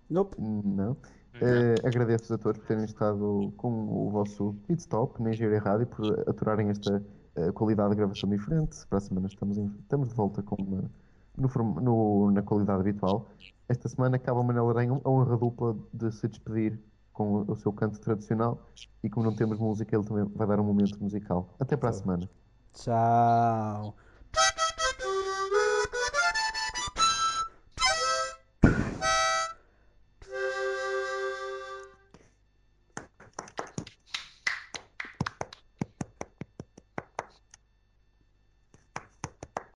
Nope. 0.09 0.35
não. 0.39 0.97
Eh, 1.39 1.75
Agradeço-vos 1.85 2.31
a 2.31 2.37
todos 2.37 2.59
por 2.59 2.67
terem 2.67 2.83
estado 2.83 3.53
com 3.57 3.69
o 4.07 4.09
vosso 4.09 4.53
pit 4.67 4.79
stop 4.81 5.21
na 5.21 5.29
Engenharia 5.29 5.59
Rádio, 5.61 5.87
por 5.87 6.05
aturarem 6.27 6.69
esta 6.69 7.01
eh, 7.35 7.51
qualidade 7.53 7.91
de 7.91 7.95
gravação 7.97 8.29
diferente. 8.29 8.85
Para 8.87 8.97
a 8.97 9.01
semana 9.01 9.27
estamos, 9.27 9.57
em- 9.57 9.71
estamos 9.79 10.09
de 10.09 10.15
volta 10.15 10.41
com 10.43 10.55
uma- 10.61 10.83
no 11.37 11.81
no- 11.81 12.31
na 12.31 12.41
qualidade 12.41 12.81
habitual. 12.81 13.27
Esta 13.69 13.87
semana 13.87 14.17
acaba 14.17 14.39
o 14.41 14.43
Manel 14.43 14.69
Aranha 14.69 14.99
a 15.03 15.09
honra 15.09 15.37
dupla 15.37 15.77
de 15.93 16.11
se 16.11 16.27
despedir 16.27 16.77
com 17.13 17.35
o, 17.35 17.51
o 17.51 17.55
seu 17.55 17.71
canto 17.71 17.99
tradicional 17.99 18.59
e 19.03 19.09
como 19.09 19.25
não 19.25 19.33
temos 19.35 19.57
música, 19.59 19.95
ele 19.95 20.03
também 20.05 20.25
vai 20.35 20.45
dar 20.47 20.59
um 20.59 20.63
momento 20.65 21.01
musical. 21.01 21.47
Até 21.59 21.77
para 21.77 21.89
a 21.89 21.93
semana. 21.93 22.29
Tchau. 22.73 23.95